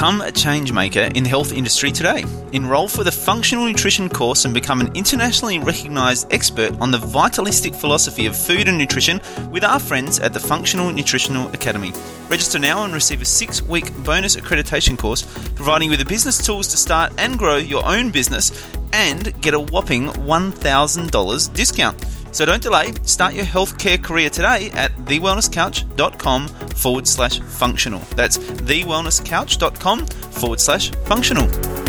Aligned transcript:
Become 0.00 0.22
a 0.22 0.32
change 0.32 0.72
maker 0.72 1.10
in 1.14 1.24
the 1.24 1.28
health 1.28 1.52
industry 1.52 1.92
today. 1.92 2.24
Enroll 2.52 2.88
for 2.88 3.04
the 3.04 3.12
Functional 3.12 3.66
Nutrition 3.66 4.08
course 4.08 4.46
and 4.46 4.54
become 4.54 4.80
an 4.80 4.90
internationally 4.96 5.58
recognized 5.58 6.32
expert 6.32 6.72
on 6.80 6.90
the 6.90 6.96
vitalistic 6.96 7.74
philosophy 7.74 8.24
of 8.24 8.34
food 8.34 8.66
and 8.66 8.78
nutrition 8.78 9.20
with 9.50 9.62
our 9.62 9.78
friends 9.78 10.18
at 10.18 10.32
the 10.32 10.40
Functional 10.40 10.90
Nutritional 10.90 11.48
Academy. 11.52 11.92
Register 12.30 12.58
now 12.58 12.82
and 12.82 12.94
receive 12.94 13.20
a 13.20 13.26
six 13.26 13.60
week 13.60 13.94
bonus 14.02 14.36
accreditation 14.36 14.96
course, 14.96 15.20
providing 15.50 15.88
you 15.88 15.90
with 15.90 15.98
the 15.98 16.06
business 16.06 16.42
tools 16.42 16.68
to 16.68 16.78
start 16.78 17.12
and 17.18 17.38
grow 17.38 17.58
your 17.58 17.86
own 17.86 18.08
business 18.10 18.74
and 18.94 19.38
get 19.42 19.52
a 19.52 19.60
whopping 19.60 20.06
$1,000 20.06 21.54
discount. 21.54 22.19
So 22.32 22.44
don't 22.46 22.62
delay, 22.62 22.92
start 23.02 23.34
your 23.34 23.44
healthcare 23.44 24.02
career 24.02 24.30
today 24.30 24.70
at 24.72 24.94
thewellnesscouch.com 25.04 26.48
forward 26.48 27.06
slash 27.06 27.40
functional. 27.40 28.00
That's 28.14 28.38
thewellnesscouch.com 28.38 30.06
forward 30.06 30.60
slash 30.60 30.90
functional. 31.06 31.79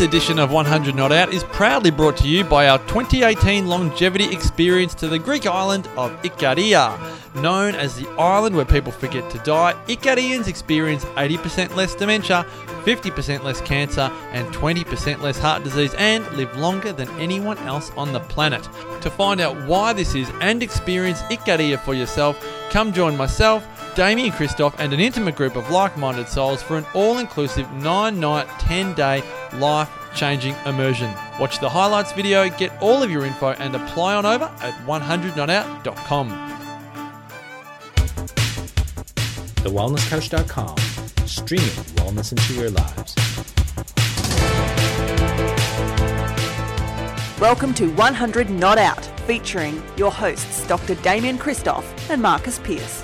This 0.00 0.08
edition 0.08 0.38
of 0.38 0.50
100 0.50 0.94
Not 0.94 1.12
Out 1.12 1.34
is 1.34 1.44
proudly 1.44 1.90
brought 1.90 2.16
to 2.16 2.26
you 2.26 2.42
by 2.42 2.68
our 2.68 2.78
2018 2.86 3.68
longevity 3.68 4.32
experience 4.32 4.94
to 4.94 5.08
the 5.08 5.18
Greek 5.18 5.44
island 5.46 5.88
of 5.98 6.10
Ikaria. 6.22 6.98
Known 7.34 7.74
as 7.74 7.96
the 7.96 8.08
island 8.12 8.56
where 8.56 8.64
people 8.64 8.92
forget 8.92 9.28
to 9.30 9.38
die, 9.40 9.74
Ikarians 9.88 10.48
experience 10.48 11.04
80% 11.04 11.76
less 11.76 11.94
dementia, 11.94 12.46
50% 12.84 13.42
less 13.42 13.60
cancer, 13.60 14.10
and 14.32 14.46
20% 14.54 15.20
less 15.20 15.38
heart 15.38 15.64
disease 15.64 15.92
and 15.98 16.26
live 16.32 16.56
longer 16.56 16.94
than 16.94 17.10
anyone 17.20 17.58
else 17.58 17.90
on 17.94 18.14
the 18.14 18.20
planet. 18.20 18.66
To 19.02 19.10
find 19.10 19.38
out 19.38 19.54
why 19.66 19.92
this 19.92 20.14
is 20.14 20.30
and 20.40 20.62
experience 20.62 21.20
Ikaria 21.24 21.78
for 21.78 21.92
yourself, 21.92 22.42
come 22.70 22.94
join 22.94 23.18
myself, 23.18 23.66
Damian 23.96 24.32
Kristof, 24.32 24.74
and 24.78 24.94
an 24.94 25.00
intimate 25.00 25.36
group 25.36 25.56
of 25.56 25.70
like 25.70 25.98
minded 25.98 26.26
souls 26.26 26.62
for 26.62 26.78
an 26.78 26.86
all 26.94 27.18
inclusive 27.18 27.70
9 27.72 28.18
night, 28.18 28.48
10 28.60 28.94
day 28.94 29.22
life 29.54 29.99
changing 30.14 30.54
immersion. 30.66 31.12
Watch 31.38 31.60
the 31.60 31.68
highlights 31.68 32.12
video, 32.12 32.48
get 32.50 32.72
all 32.80 33.02
of 33.02 33.10
your 33.10 33.24
info, 33.24 33.50
and 33.52 33.74
apply 33.74 34.14
on 34.14 34.26
over 34.26 34.44
at 34.60 34.74
100notout.com. 34.86 36.30
TheWellnessCouch.com, 39.56 40.76
streaming 41.26 41.66
wellness 41.96 42.32
into 42.32 42.54
your 42.54 42.70
lives. 42.70 43.14
Welcome 47.40 47.72
to 47.74 47.88
100 47.94 48.50
Not 48.50 48.76
Out, 48.76 49.04
featuring 49.26 49.82
your 49.96 50.12
hosts 50.12 50.66
Dr. 50.66 50.94
Damian 50.96 51.38
Kristof 51.38 51.84
and 52.10 52.20
Marcus 52.20 52.58
Pearce. 52.58 53.02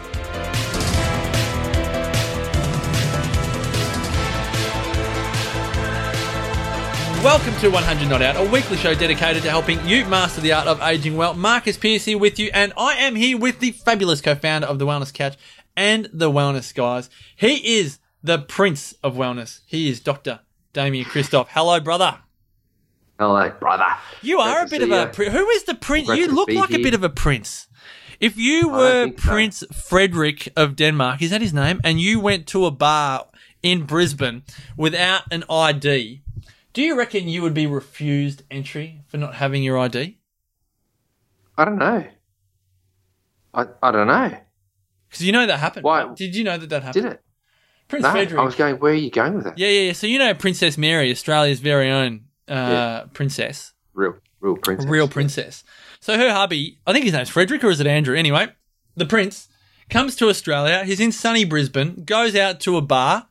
Welcome 7.22 7.56
to 7.56 7.70
100 7.70 8.08
Not 8.08 8.22
Out, 8.22 8.36
a 8.36 8.48
weekly 8.50 8.76
show 8.76 8.94
dedicated 8.94 9.42
to 9.42 9.50
helping 9.50 9.84
you 9.86 10.04
master 10.04 10.40
the 10.40 10.52
art 10.52 10.68
of 10.68 10.80
aging 10.80 11.16
well. 11.16 11.34
Marcus 11.34 11.76
Pearce 11.76 12.04
here 12.04 12.18
with 12.18 12.38
you, 12.38 12.50
and 12.54 12.72
I 12.76 12.94
am 12.94 13.16
here 13.16 13.36
with 13.36 13.58
the 13.58 13.72
fabulous 13.72 14.20
co-founder 14.20 14.66
of 14.66 14.78
the 14.78 14.86
Wellness 14.86 15.12
Couch 15.12 15.36
and 15.76 16.08
the 16.12 16.30
Wellness 16.30 16.72
Guys. 16.72 17.10
He 17.34 17.78
is 17.78 17.98
the 18.22 18.38
Prince 18.38 18.94
of 19.02 19.14
Wellness. 19.16 19.60
He 19.66 19.88
is 19.90 19.98
Dr. 19.98 20.40
Damian 20.72 21.04
Kristof. 21.06 21.48
Hello, 21.50 21.80
brother. 21.80 22.18
Hello, 23.18 23.50
brother. 23.58 23.86
You 24.22 24.36
Great 24.36 24.46
are 24.46 24.62
a 24.64 24.68
bit 24.68 24.82
of 24.82 24.90
a 24.92 25.00
you. 25.02 25.06
pri- 25.08 25.30
who 25.30 25.48
is 25.48 25.64
the 25.64 25.74
prince? 25.74 26.06
Great 26.06 26.20
You 26.20 26.28
look 26.28 26.50
like 26.50 26.70
a 26.72 26.78
bit 26.82 26.94
of 26.94 27.02
a 27.02 27.08
prince. 27.10 27.66
If 28.20 28.36
you 28.36 28.68
were 28.68 29.04
think 29.06 29.20
so. 29.20 29.28
Prince 29.30 29.64
Frederick 29.72 30.48
of 30.56 30.76
Denmark, 30.76 31.22
is 31.22 31.30
that 31.30 31.40
his 31.42 31.52
name? 31.52 31.80
And 31.82 32.00
you 32.00 32.20
went 32.20 32.46
to 32.48 32.66
a 32.66 32.70
bar 32.70 33.26
in 33.62 33.82
Brisbane 33.82 34.44
without 34.76 35.22
an 35.32 35.42
ID, 35.50 36.22
do 36.76 36.82
you 36.82 36.94
reckon 36.94 37.26
you 37.26 37.40
would 37.40 37.54
be 37.54 37.66
refused 37.66 38.42
entry 38.50 39.00
for 39.06 39.16
not 39.16 39.36
having 39.36 39.62
your 39.62 39.78
ID? 39.78 40.18
I 41.56 41.64
don't 41.64 41.78
know. 41.78 42.04
I, 43.54 43.64
I 43.82 43.90
don't 43.90 44.06
know. 44.06 44.36
Because 45.08 45.22
you 45.24 45.32
know 45.32 45.46
that 45.46 45.58
happened. 45.58 45.84
Why- 45.84 46.04
right? 46.04 46.14
Did 46.14 46.34
you 46.36 46.44
know 46.44 46.58
that 46.58 46.68
that 46.68 46.82
happened? 46.82 47.04
Did 47.04 47.12
it? 47.14 47.22
Prince 47.88 48.02
No. 48.02 48.10
Frederick. 48.10 48.38
I 48.38 48.44
was 48.44 48.54
going, 48.56 48.76
where 48.76 48.92
are 48.92 48.94
you 48.94 49.10
going 49.10 49.36
with 49.36 49.44
that? 49.44 49.58
yeah, 49.58 49.68
yeah, 49.68 49.80
yeah. 49.86 49.92
So 49.94 50.06
you 50.06 50.18
know 50.18 50.34
Princess 50.34 50.76
Mary, 50.76 51.10
Australia's 51.10 51.60
very 51.60 51.90
own 51.90 52.24
uh, 52.46 52.52
Yeah. 52.52 53.04
princess. 53.14 53.72
Real, 53.94 54.16
real 54.40 54.56
princess. 54.58 54.86
real 54.90 55.08
princess. 55.08 55.64
So 56.00 56.18
her 56.18 56.30
hubby, 56.30 56.78
I 56.86 56.92
think 56.92 57.06
his 57.06 57.14
name's 57.14 57.30
Frederick 57.30 57.64
or 57.64 57.70
is 57.70 57.80
it 57.80 57.86
Andrew? 57.86 58.14
Anyway, 58.14 58.48
the 58.96 59.06
prince 59.06 59.48
comes 59.88 60.14
to 60.16 60.28
Australia. 60.28 60.84
He's 60.84 61.00
in 61.00 61.10
sunny 61.10 61.46
Brisbane, 61.46 62.04
goes 62.04 62.36
out 62.36 62.60
to 62.60 62.76
a 62.76 62.82
bar, 62.82 63.28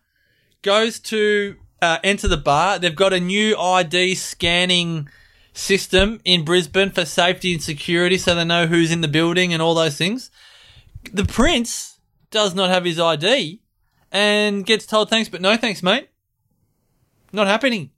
goes 0.63 0.99
to 1.01 1.57
uh, 1.81 1.99
enter 2.03 2.27
the 2.27 2.37
bar. 2.37 2.79
They've 2.79 2.95
got 2.95 3.13
a 3.13 3.19
new 3.19 3.57
ID 3.57 4.15
scanning 4.15 5.09
system 5.53 6.19
in 6.25 6.43
Brisbane 6.43 6.91
for 6.91 7.05
safety 7.05 7.53
and 7.53 7.63
security 7.63 8.17
so 8.17 8.35
they 8.35 8.43
know 8.43 8.67
who's 8.67 8.91
in 8.91 9.01
the 9.01 9.07
building 9.07 9.53
and 9.53 9.61
all 9.61 9.73
those 9.73 9.97
things. 9.97 10.31
The 11.11 11.25
prince 11.25 11.99
does 12.31 12.53
not 12.53 12.69
have 12.69 12.85
his 12.85 12.99
ID 12.99 13.61
and 14.11 14.65
gets 14.65 14.85
told 14.85 15.09
thanks, 15.09 15.29
but 15.29 15.41
no 15.41 15.55
thanks, 15.57 15.81
mate. 15.81 16.09
Not 17.31 17.47
happening. 17.47 17.91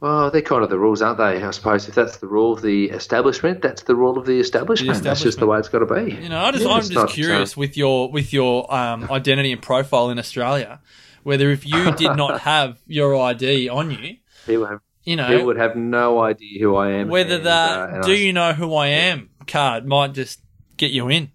Well, 0.00 0.30
they're 0.30 0.42
kind 0.42 0.62
of 0.62 0.70
the 0.70 0.78
rules, 0.78 1.02
aren't 1.02 1.18
they? 1.18 1.42
I 1.42 1.50
suppose 1.50 1.88
if 1.88 1.94
that's 1.96 2.18
the 2.18 2.28
rule 2.28 2.52
of 2.52 2.62
the 2.62 2.84
establishment, 2.90 3.62
that's 3.62 3.82
the 3.82 3.96
rule 3.96 4.16
of 4.16 4.26
the 4.26 4.38
establishment. 4.38 5.02
That's 5.02 5.22
just 5.22 5.40
the 5.40 5.46
way 5.46 5.58
it's 5.58 5.68
got 5.68 5.80
to 5.80 5.86
be. 5.86 6.12
You 6.14 6.28
know, 6.28 6.40
I 6.40 6.52
just, 6.52 6.64
Yeah, 6.64 6.70
I'm 6.70 6.80
just 6.80 6.92
not, 6.92 7.08
curious 7.10 7.56
uh, 7.56 7.60
with 7.60 7.76
your 7.76 8.10
with 8.10 8.32
your 8.32 8.72
um, 8.72 9.10
identity 9.10 9.50
and 9.50 9.60
profile 9.60 10.10
in 10.10 10.18
Australia, 10.20 10.80
whether 11.22 11.50
if 11.50 11.66
you 11.66 11.92
did 11.92 12.16
not 12.16 12.40
have 12.42 12.78
your 12.86 13.16
ID 13.16 13.68
on 13.68 13.90
you, 13.90 14.16
people, 14.46 14.66
have, 14.66 14.80
you 15.04 15.16
people 15.16 15.38
know, 15.38 15.44
would 15.44 15.56
have 15.58 15.76
no 15.76 16.20
idea 16.20 16.60
who 16.60 16.76
I 16.76 16.90
am. 16.92 17.08
whether 17.08 17.36
and, 17.36 17.46
that 17.46 17.90
uh, 17.90 18.02
"Do 18.02 18.12
I- 18.12 18.16
you 18.16 18.32
know 18.32 18.52
who 18.52 18.74
I 18.74 18.88
am?" 18.88 19.30
card 19.46 19.86
might 19.86 20.12
just 20.12 20.40
get 20.76 20.90
you 20.90 21.08
in. 21.08 21.30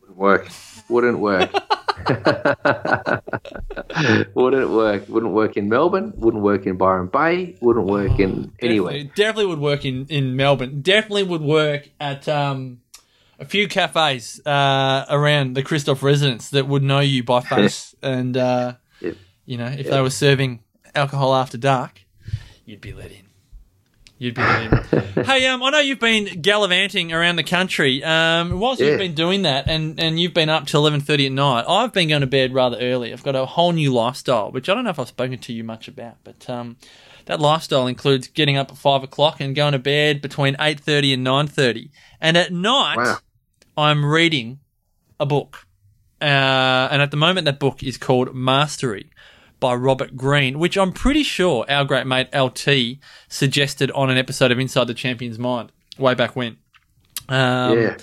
wouldn't 0.00 0.18
work. 0.18 0.48
Wouldn't 0.88 1.18
work. 1.18 1.50
wouldn't 4.34 4.70
work. 4.70 5.08
Wouldn't 5.08 5.32
work 5.32 5.56
in 5.56 5.68
Melbourne. 5.68 6.12
Wouldn't 6.16 6.42
work 6.42 6.66
in 6.66 6.76
Byron 6.76 7.08
Bay. 7.08 7.56
Wouldn't 7.60 7.86
work 7.86 8.18
in 8.18 8.52
anywhere. 8.60 8.92
Definitely, 8.92 9.12
definitely 9.16 9.46
would 9.46 9.58
work 9.58 9.84
in 9.84 10.06
in 10.08 10.36
Melbourne. 10.36 10.82
Definitely 10.82 11.24
would 11.24 11.42
work 11.42 11.88
at 12.00 12.28
um, 12.28 12.80
a 13.38 13.44
few 13.44 13.68
cafes 13.68 14.40
uh, 14.46 15.04
around 15.08 15.54
the 15.54 15.62
Kristof 15.62 16.02
residence 16.02 16.50
that 16.50 16.66
would 16.66 16.82
know 16.82 17.00
you 17.00 17.22
by 17.24 17.40
face, 17.54 17.94
and 18.02 18.36
uh, 18.36 18.74
Yeah. 19.00 19.12
you 19.44 19.56
know 19.58 19.66
if 19.66 19.88
they 19.88 20.00
were 20.00 20.10
serving 20.10 20.60
alcohol 20.94 21.34
after 21.34 21.58
dark, 21.58 22.00
you'd 22.64 22.80
be 22.80 22.92
let 22.92 23.10
in. 23.10 23.22
You'd 24.18 24.34
be 24.34 24.40
let 24.40 24.94
in. 25.12 25.24
hey, 25.24 25.46
um, 25.46 25.62
I 25.62 25.68
know 25.68 25.78
you've 25.80 26.00
been 26.00 26.40
gallivanting 26.40 27.12
around 27.12 27.36
the 27.36 27.44
country. 27.44 28.02
Um, 28.02 28.58
whilst 28.58 28.80
Yeah. 28.80 28.88
you've 28.92 28.98
been 28.98 29.14
doing 29.14 29.42
that, 29.42 29.68
and, 29.68 30.00
and 30.00 30.18
you've 30.18 30.32
been 30.32 30.48
up 30.48 30.66
till 30.66 30.80
eleven 30.80 31.00
thirty 31.02 31.26
at 31.26 31.32
night, 31.32 31.66
I've 31.68 31.92
been 31.92 32.08
going 32.08 32.22
to 32.22 32.26
bed 32.26 32.54
rather 32.54 32.78
early. 32.78 33.12
I've 33.12 33.22
got 33.22 33.36
a 33.36 33.44
whole 33.44 33.72
new 33.72 33.92
lifestyle, 33.92 34.50
which 34.50 34.70
I 34.70 34.74
don't 34.74 34.84
know 34.84 34.90
if 34.90 34.98
I've 34.98 35.08
spoken 35.08 35.38
to 35.38 35.52
you 35.52 35.64
much 35.64 35.86
about, 35.86 36.16
but 36.24 36.48
um, 36.48 36.78
that 37.26 37.40
lifestyle 37.40 37.86
includes 37.86 38.28
getting 38.28 38.56
up 38.56 38.70
at 38.70 38.78
five 38.78 39.02
o'clock 39.02 39.38
and 39.38 39.54
going 39.54 39.72
to 39.72 39.78
bed 39.78 40.22
between 40.22 40.56
eight 40.60 40.80
thirty 40.80 41.12
and 41.12 41.22
nine 41.22 41.46
thirty, 41.46 41.90
and 42.18 42.38
at 42.38 42.50
night 42.54 42.96
Wow. 42.96 43.18
I'm 43.76 44.06
reading 44.06 44.60
a 45.20 45.26
book, 45.26 45.66
uh, 46.22 46.24
and 46.24 47.02
at 47.02 47.10
the 47.10 47.16
moment 47.18 47.44
that 47.44 47.58
book 47.58 47.82
is 47.82 47.98
called 47.98 48.34
Mastery 48.34 49.10
by 49.60 49.74
Robert 49.74 50.16
Greene, 50.16 50.58
which 50.58 50.78
I'm 50.78 50.92
pretty 50.92 51.22
sure 51.22 51.66
our 51.68 51.84
great 51.84 52.06
mate 52.06 52.28
LT 52.34 52.98
suggested 53.28 53.90
on 53.90 54.08
an 54.08 54.16
episode 54.16 54.50
of 54.50 54.58
Inside 54.58 54.86
the 54.86 54.94
Champion's 54.94 55.38
Mind 55.38 55.72
way 55.98 56.14
back 56.14 56.34
when. 56.34 56.56
Um, 57.28 57.78
yeah. 57.78 57.96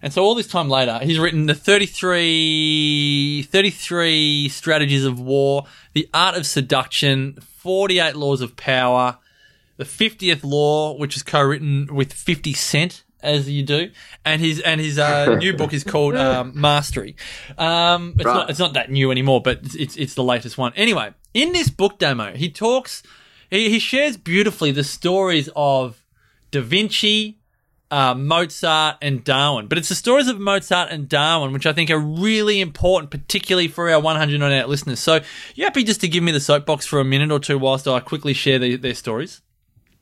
and 0.00 0.10
so 0.10 0.22
all 0.22 0.34
this 0.34 0.46
time 0.46 0.70
later, 0.70 0.98
he's 1.02 1.18
written 1.18 1.44
the 1.44 1.54
33, 1.54 3.42
33 3.42 4.48
strategies 4.48 5.04
of 5.04 5.20
war, 5.20 5.66
the 5.92 6.08
art 6.14 6.34
of 6.34 6.46
seduction, 6.46 7.38
48 7.40 8.16
laws 8.16 8.40
of 8.40 8.56
power, 8.56 9.18
the 9.76 9.84
50th 9.84 10.44
law, 10.44 10.96
which 10.96 11.14
is 11.14 11.22
co-written 11.22 11.94
with 11.94 12.12
50 12.12 12.54
Cent, 12.54 13.04
as 13.22 13.48
you 13.48 13.62
do, 13.62 13.90
and 14.24 14.40
his 14.40 14.60
and 14.60 14.80
his 14.80 14.98
uh, 14.98 15.34
new 15.40 15.54
book 15.56 15.72
is 15.72 15.84
called 15.84 16.16
um, 16.16 16.52
Mastery. 16.54 17.16
Um, 17.58 18.14
it's 18.16 18.24
Right. 18.24 18.34
not 18.34 18.50
it's 18.50 18.58
not 18.58 18.72
that 18.74 18.90
new 18.90 19.10
anymore, 19.10 19.40
but 19.42 19.58
it's, 19.62 19.74
it's 19.74 19.96
it's 19.96 20.14
the 20.14 20.24
latest 20.24 20.58
one. 20.58 20.72
Anyway, 20.76 21.12
in 21.34 21.52
this 21.52 21.70
book 21.70 21.98
demo, 21.98 22.32
he 22.34 22.50
talks, 22.50 23.02
he, 23.50 23.70
he 23.70 23.78
shares 23.78 24.16
beautifully 24.16 24.70
the 24.72 24.84
stories 24.84 25.48
of 25.56 26.02
Da 26.50 26.60
Vinci, 26.60 27.38
uh, 27.90 28.14
Mozart 28.14 28.96
and 29.02 29.22
Darwin. 29.24 29.66
But 29.68 29.78
it's 29.78 29.88
the 29.88 29.94
stories 29.94 30.28
of 30.28 30.38
Mozart 30.40 30.90
and 30.90 31.08
Darwin, 31.08 31.52
which 31.52 31.66
I 31.66 31.72
think 31.72 31.90
are 31.90 31.98
really 31.98 32.60
important, 32.60 33.10
particularly 33.10 33.68
for 33.68 33.90
our 33.90 34.00
198 34.00 34.68
listeners. 34.68 35.00
So, 35.00 35.20
you 35.54 35.64
happy 35.64 35.84
just 35.84 36.00
to 36.02 36.08
give 36.08 36.22
me 36.24 36.32
the 36.32 36.40
soapbox 36.40 36.86
for 36.86 37.00
a 37.00 37.04
minute 37.04 37.30
or 37.30 37.38
two 37.40 37.58
whilst 37.58 37.86
I 37.88 38.00
quickly 38.00 38.32
share 38.32 38.58
the, 38.58 38.76
their 38.76 38.94
stories? 38.94 39.42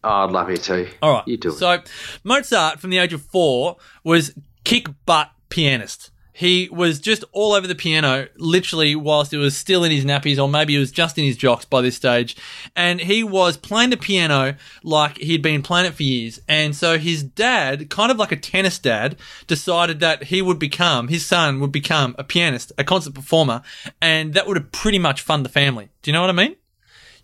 Oh, 0.04 0.08
I'd 0.08 0.30
love 0.30 0.50
you 0.50 0.56
to. 0.56 0.88
All 1.02 1.12
right. 1.12 1.28
You 1.28 1.36
do 1.36 1.48
it. 1.48 1.52
So, 1.52 1.82
Mozart, 2.24 2.80
from 2.80 2.90
the 2.90 2.98
age 2.98 3.12
of 3.12 3.22
four, 3.22 3.76
was 4.04 4.32
kick 4.64 4.88
butt 5.06 5.30
pianist. 5.48 6.10
He 6.38 6.68
was 6.70 7.00
just 7.00 7.24
all 7.32 7.52
over 7.52 7.66
the 7.66 7.74
piano, 7.74 8.28
literally, 8.36 8.94
whilst 8.94 9.32
it 9.32 9.38
was 9.38 9.56
still 9.56 9.82
in 9.82 9.90
his 9.90 10.04
nappies, 10.04 10.40
or 10.40 10.48
maybe 10.48 10.76
it 10.76 10.78
was 10.78 10.92
just 10.92 11.18
in 11.18 11.24
his 11.24 11.36
jocks 11.36 11.64
by 11.64 11.80
this 11.80 11.96
stage. 11.96 12.36
And 12.76 13.00
he 13.00 13.24
was 13.24 13.56
playing 13.56 13.90
the 13.90 13.96
piano 13.96 14.54
like 14.84 15.18
he'd 15.18 15.42
been 15.42 15.62
playing 15.62 15.86
it 15.86 15.94
for 15.94 16.04
years. 16.04 16.40
And 16.46 16.76
so 16.76 16.96
his 16.96 17.24
dad, 17.24 17.90
kind 17.90 18.12
of 18.12 18.18
like 18.18 18.30
a 18.30 18.36
tennis 18.36 18.78
dad, 18.78 19.16
decided 19.48 19.98
that 19.98 20.22
he 20.24 20.40
would 20.40 20.60
become, 20.60 21.08
his 21.08 21.26
son 21.26 21.58
would 21.58 21.72
become 21.72 22.14
a 22.20 22.22
pianist, 22.22 22.70
a 22.78 22.84
concert 22.84 23.14
performer, 23.14 23.62
and 24.00 24.32
that 24.34 24.46
would 24.46 24.56
have 24.56 24.70
pretty 24.70 25.00
much 25.00 25.22
fund 25.22 25.44
the 25.44 25.48
family. 25.48 25.88
Do 26.02 26.10
you 26.10 26.12
know 26.12 26.20
what 26.20 26.30
I 26.30 26.34
mean? 26.34 26.54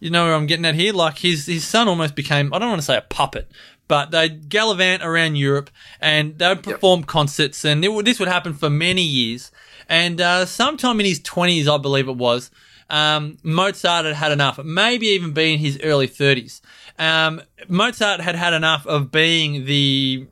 You 0.01 0.11
know 0.11 0.25
where 0.25 0.35
I'm 0.35 0.47
getting 0.47 0.65
at 0.65 0.75
here? 0.75 0.93
Like 0.93 1.19
his 1.19 1.47
his 1.47 1.67
son 1.67 1.89
almost 1.89 2.15
became 2.15 2.53
I 2.53 2.59
don't 2.59 2.69
want 2.69 2.81
to 2.81 2.87
say 2.87 2.97
a 2.97 3.03
puppet, 3.03 3.51
but 3.89 4.11
they'd 4.11 4.49
gallivant 4.49 5.03
around 5.03 5.37
Europe 5.37 5.71
and 6.01 6.39
they 6.39 6.49
would 6.49 6.63
perform 6.63 7.01
yep. 7.01 7.09
concerts, 7.09 7.65
and 7.65 7.85
it, 7.85 8.05
this 8.05 8.19
would 8.19 8.29
happen 8.29 8.55
for 8.55 8.71
many 8.71 9.03
years. 9.03 9.51
And 9.89 10.21
uh, 10.21 10.47
sometime 10.47 10.99
in 11.01 11.07
his 11.07 11.21
20s, 11.21 11.69
I 11.69 11.77
believe 11.77 12.09
it 12.09 12.17
was, 12.17 12.51
um, 12.89 13.39
Mozart 13.43 14.07
had 14.07 14.15
had 14.15 14.33
enough, 14.33 14.59
maybe 14.63 15.07
even 15.09 15.33
being 15.33 15.59
his 15.59 15.79
early 15.83 16.09
30s. 16.09 16.61
Um, 16.99 17.43
Mozart 17.69 18.21
had 18.21 18.35
had 18.35 18.53
enough 18.55 18.87
of 18.87 19.11
being 19.11 19.65
the 19.65 20.27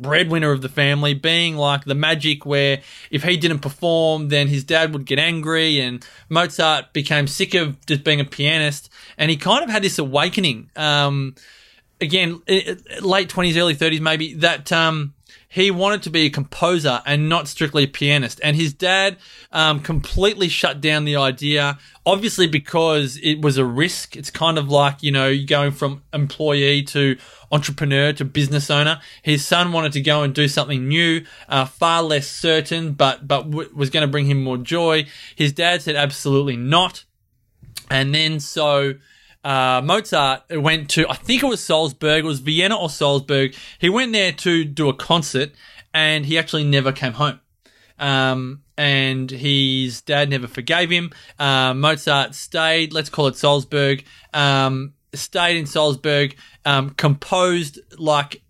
breadwinner 0.00 0.52
of 0.52 0.62
the 0.62 0.68
family, 0.68 1.14
being 1.14 1.56
like 1.56 1.84
the 1.84 1.94
magic 1.94 2.46
where 2.46 2.80
if 3.10 3.24
he 3.24 3.36
didn't 3.36 3.60
perform, 3.60 4.28
then 4.28 4.48
his 4.48 4.62
dad 4.64 4.92
would 4.92 5.04
get 5.04 5.18
angry, 5.18 5.80
and 5.80 6.06
Mozart 6.28 6.92
became 6.92 7.26
sick 7.26 7.54
of 7.54 7.84
just 7.86 8.04
being 8.04 8.20
a 8.20 8.24
pianist, 8.24 8.88
and 9.18 9.30
he 9.30 9.36
kind 9.36 9.64
of 9.64 9.70
had 9.70 9.82
this 9.82 9.98
awakening. 9.98 10.70
Um, 10.76 11.34
again, 12.00 12.40
late 13.00 13.28
twenties, 13.28 13.56
early 13.56 13.74
thirties, 13.74 14.00
maybe 14.00 14.34
that 14.34 14.70
um, 14.70 15.14
he 15.56 15.70
wanted 15.70 16.02
to 16.02 16.10
be 16.10 16.26
a 16.26 16.30
composer 16.30 17.00
and 17.06 17.30
not 17.30 17.48
strictly 17.48 17.84
a 17.84 17.86
pianist. 17.86 18.38
And 18.44 18.54
his 18.54 18.74
dad 18.74 19.16
um, 19.50 19.80
completely 19.80 20.48
shut 20.48 20.82
down 20.82 21.06
the 21.06 21.16
idea, 21.16 21.78
obviously 22.04 22.46
because 22.46 23.18
it 23.22 23.40
was 23.40 23.56
a 23.56 23.64
risk. 23.64 24.18
It's 24.18 24.30
kind 24.30 24.58
of 24.58 24.68
like, 24.68 25.02
you 25.02 25.12
know, 25.12 25.34
going 25.46 25.72
from 25.72 26.02
employee 26.12 26.82
to 26.82 27.16
entrepreneur 27.50 28.12
to 28.12 28.24
business 28.26 28.68
owner. 28.70 29.00
His 29.22 29.46
son 29.46 29.72
wanted 29.72 29.92
to 29.92 30.02
go 30.02 30.22
and 30.22 30.34
do 30.34 30.46
something 30.46 30.88
new, 30.88 31.24
uh, 31.48 31.64
far 31.64 32.02
less 32.02 32.28
certain, 32.28 32.92
but, 32.92 33.26
but 33.26 33.50
w- 33.50 33.70
was 33.74 33.88
going 33.88 34.06
to 34.06 34.12
bring 34.12 34.26
him 34.26 34.44
more 34.44 34.58
joy. 34.58 35.06
His 35.36 35.54
dad 35.54 35.80
said 35.80 35.96
absolutely 35.96 36.58
not. 36.58 37.04
And 37.90 38.14
then 38.14 38.40
so, 38.40 38.96
uh, 39.46 39.80
Mozart 39.80 40.42
went 40.50 40.90
to, 40.90 41.08
I 41.08 41.14
think 41.14 41.44
it 41.44 41.46
was 41.46 41.62
Salzburg, 41.62 42.24
it 42.24 42.26
was 42.26 42.40
Vienna 42.40 42.76
or 42.76 42.90
Salzburg. 42.90 43.54
He 43.78 43.88
went 43.88 44.12
there 44.12 44.32
to 44.32 44.64
do 44.64 44.88
a 44.88 44.94
concert 44.94 45.52
and 45.94 46.26
he 46.26 46.36
actually 46.36 46.64
never 46.64 46.90
came 46.90 47.12
home. 47.12 47.38
Um, 47.96 48.62
and 48.76 49.30
his 49.30 50.00
dad 50.00 50.30
never 50.30 50.48
forgave 50.48 50.90
him. 50.90 51.12
Uh, 51.38 51.74
Mozart 51.74 52.34
stayed, 52.34 52.92
let's 52.92 53.08
call 53.08 53.28
it 53.28 53.36
Salzburg, 53.36 54.04
um, 54.34 54.94
stayed 55.14 55.56
in 55.56 55.66
Salzburg, 55.66 56.34
um, 56.64 56.90
composed 56.90 57.78
like 57.98 58.42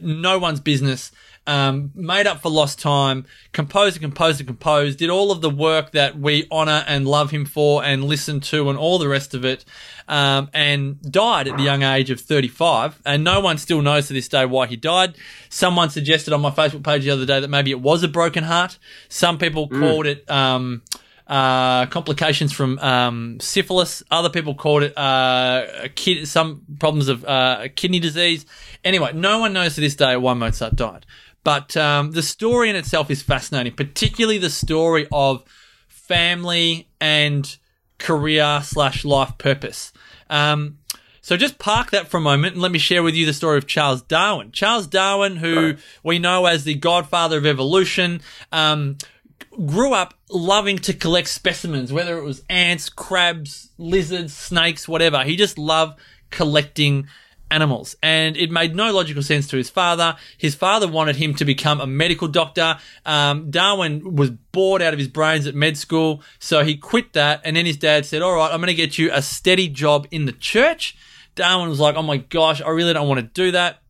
no 0.00 0.38
one's 0.38 0.60
business, 0.60 1.10
um, 1.46 1.90
made 1.94 2.26
up 2.26 2.40
for 2.40 2.50
lost 2.50 2.78
time, 2.78 3.26
composed 3.52 3.96
and 3.96 4.02
composed 4.02 4.40
and 4.40 4.46
composed, 4.46 4.98
did 4.98 5.10
all 5.10 5.30
of 5.30 5.40
the 5.40 5.50
work 5.50 5.92
that 5.92 6.18
we 6.18 6.46
honor 6.50 6.84
and 6.86 7.06
love 7.06 7.30
him 7.30 7.44
for 7.44 7.84
and 7.84 8.04
listen 8.04 8.40
to 8.40 8.70
and 8.70 8.78
all 8.78 8.98
the 8.98 9.08
rest 9.08 9.34
of 9.34 9.44
it, 9.44 9.64
um, 10.08 10.48
and 10.54 11.00
died 11.02 11.48
at 11.48 11.56
the 11.56 11.62
young 11.62 11.82
age 11.82 12.10
of 12.10 12.20
35. 12.20 13.00
And 13.04 13.24
no 13.24 13.40
one 13.40 13.58
still 13.58 13.82
knows 13.82 14.08
to 14.08 14.12
this 14.14 14.28
day 14.28 14.46
why 14.46 14.66
he 14.66 14.76
died. 14.76 15.16
Someone 15.48 15.90
suggested 15.90 16.32
on 16.32 16.40
my 16.40 16.50
Facebook 16.50 16.82
page 16.82 17.04
the 17.04 17.10
other 17.10 17.26
day 17.26 17.40
that 17.40 17.48
maybe 17.48 17.70
it 17.70 17.80
was 17.80 18.02
a 18.02 18.08
broken 18.08 18.44
heart. 18.44 18.78
Some 19.08 19.38
people 19.38 19.68
mm. 19.68 19.80
called 19.80 20.06
it, 20.06 20.28
um, 20.30 20.82
uh, 21.26 21.86
complications 21.86 22.52
from 22.52 22.78
um, 22.80 23.40
syphilis. 23.40 24.02
Other 24.10 24.28
people 24.28 24.54
called 24.54 24.82
it 24.82 24.96
uh, 24.96 25.88
kid- 25.94 26.28
some 26.28 26.62
problems 26.78 27.08
of 27.08 27.24
uh, 27.24 27.68
kidney 27.74 27.98
disease. 27.98 28.44
Anyway, 28.84 29.12
no 29.14 29.38
one 29.38 29.52
knows 29.52 29.74
to 29.76 29.80
this 29.80 29.96
day 29.96 30.16
why 30.16 30.34
Mozart 30.34 30.76
died. 30.76 31.06
But 31.44 31.76
um, 31.76 32.12
the 32.12 32.22
story 32.22 32.70
in 32.70 32.76
itself 32.76 33.10
is 33.10 33.22
fascinating, 33.22 33.74
particularly 33.74 34.38
the 34.38 34.50
story 34.50 35.06
of 35.12 35.44
family 35.86 36.88
and 37.00 37.56
career 37.98 38.60
slash 38.62 39.04
life 39.04 39.36
purpose. 39.38 39.92
Um, 40.30 40.78
so 41.20 41.36
just 41.36 41.58
park 41.58 41.90
that 41.92 42.08
for 42.08 42.18
a 42.18 42.20
moment 42.20 42.54
and 42.54 42.62
let 42.62 42.70
me 42.70 42.78
share 42.78 43.02
with 43.02 43.14
you 43.14 43.24
the 43.24 43.32
story 43.32 43.56
of 43.56 43.66
Charles 43.66 44.02
Darwin. 44.02 44.52
Charles 44.52 44.86
Darwin, 44.86 45.36
who 45.36 45.66
right. 45.68 45.78
we 46.02 46.18
know 46.18 46.44
as 46.46 46.64
the 46.64 46.74
godfather 46.74 47.38
of 47.38 47.46
evolution, 47.46 48.20
um, 48.52 48.98
grew 49.66 49.94
up 49.94 50.14
loving 50.28 50.78
to 50.78 50.92
collect 50.92 51.28
specimens, 51.28 51.92
whether 51.92 52.18
it 52.18 52.24
was 52.24 52.42
ants, 52.50 52.88
crabs, 52.88 53.70
lizards, 53.78 54.34
snakes, 54.34 54.86
whatever. 54.86 55.22
He 55.24 55.36
just 55.36 55.58
loved 55.58 55.98
collecting 56.30 57.06
animals. 57.54 57.96
And 58.02 58.36
it 58.36 58.50
made 58.50 58.74
no 58.74 58.92
logical 58.92 59.22
sense 59.22 59.46
to 59.48 59.56
his 59.56 59.70
father. 59.70 60.16
His 60.36 60.54
father 60.54 60.88
wanted 60.88 61.16
him 61.16 61.34
to 61.36 61.44
become 61.44 61.80
a 61.80 61.86
medical 61.86 62.28
doctor. 62.28 62.78
Um, 63.06 63.50
Darwin 63.50 64.16
was 64.16 64.30
bored 64.30 64.82
out 64.82 64.92
of 64.92 64.98
his 64.98 65.08
brains 65.08 65.46
at 65.46 65.54
med 65.54 65.76
school, 65.76 66.22
so 66.38 66.64
he 66.64 66.76
quit 66.76 67.12
that. 67.12 67.40
And 67.44 67.56
then 67.56 67.66
his 67.66 67.76
dad 67.76 68.04
said, 68.04 68.22
All 68.22 68.34
right, 68.34 68.52
I'm 68.52 68.58
going 68.58 68.66
to 68.66 68.74
get 68.74 68.98
you 68.98 69.10
a 69.12 69.22
steady 69.22 69.68
job 69.68 70.08
in 70.10 70.26
the 70.26 70.32
church. 70.32 70.96
Darwin 71.34 71.68
was 71.68 71.80
like, 71.80 71.94
Oh 71.94 72.02
my 72.02 72.18
gosh, 72.18 72.60
I 72.60 72.70
really 72.70 72.92
don't 72.92 73.08
want 73.08 73.20
to 73.20 73.26
do 73.26 73.52
that. 73.52 73.80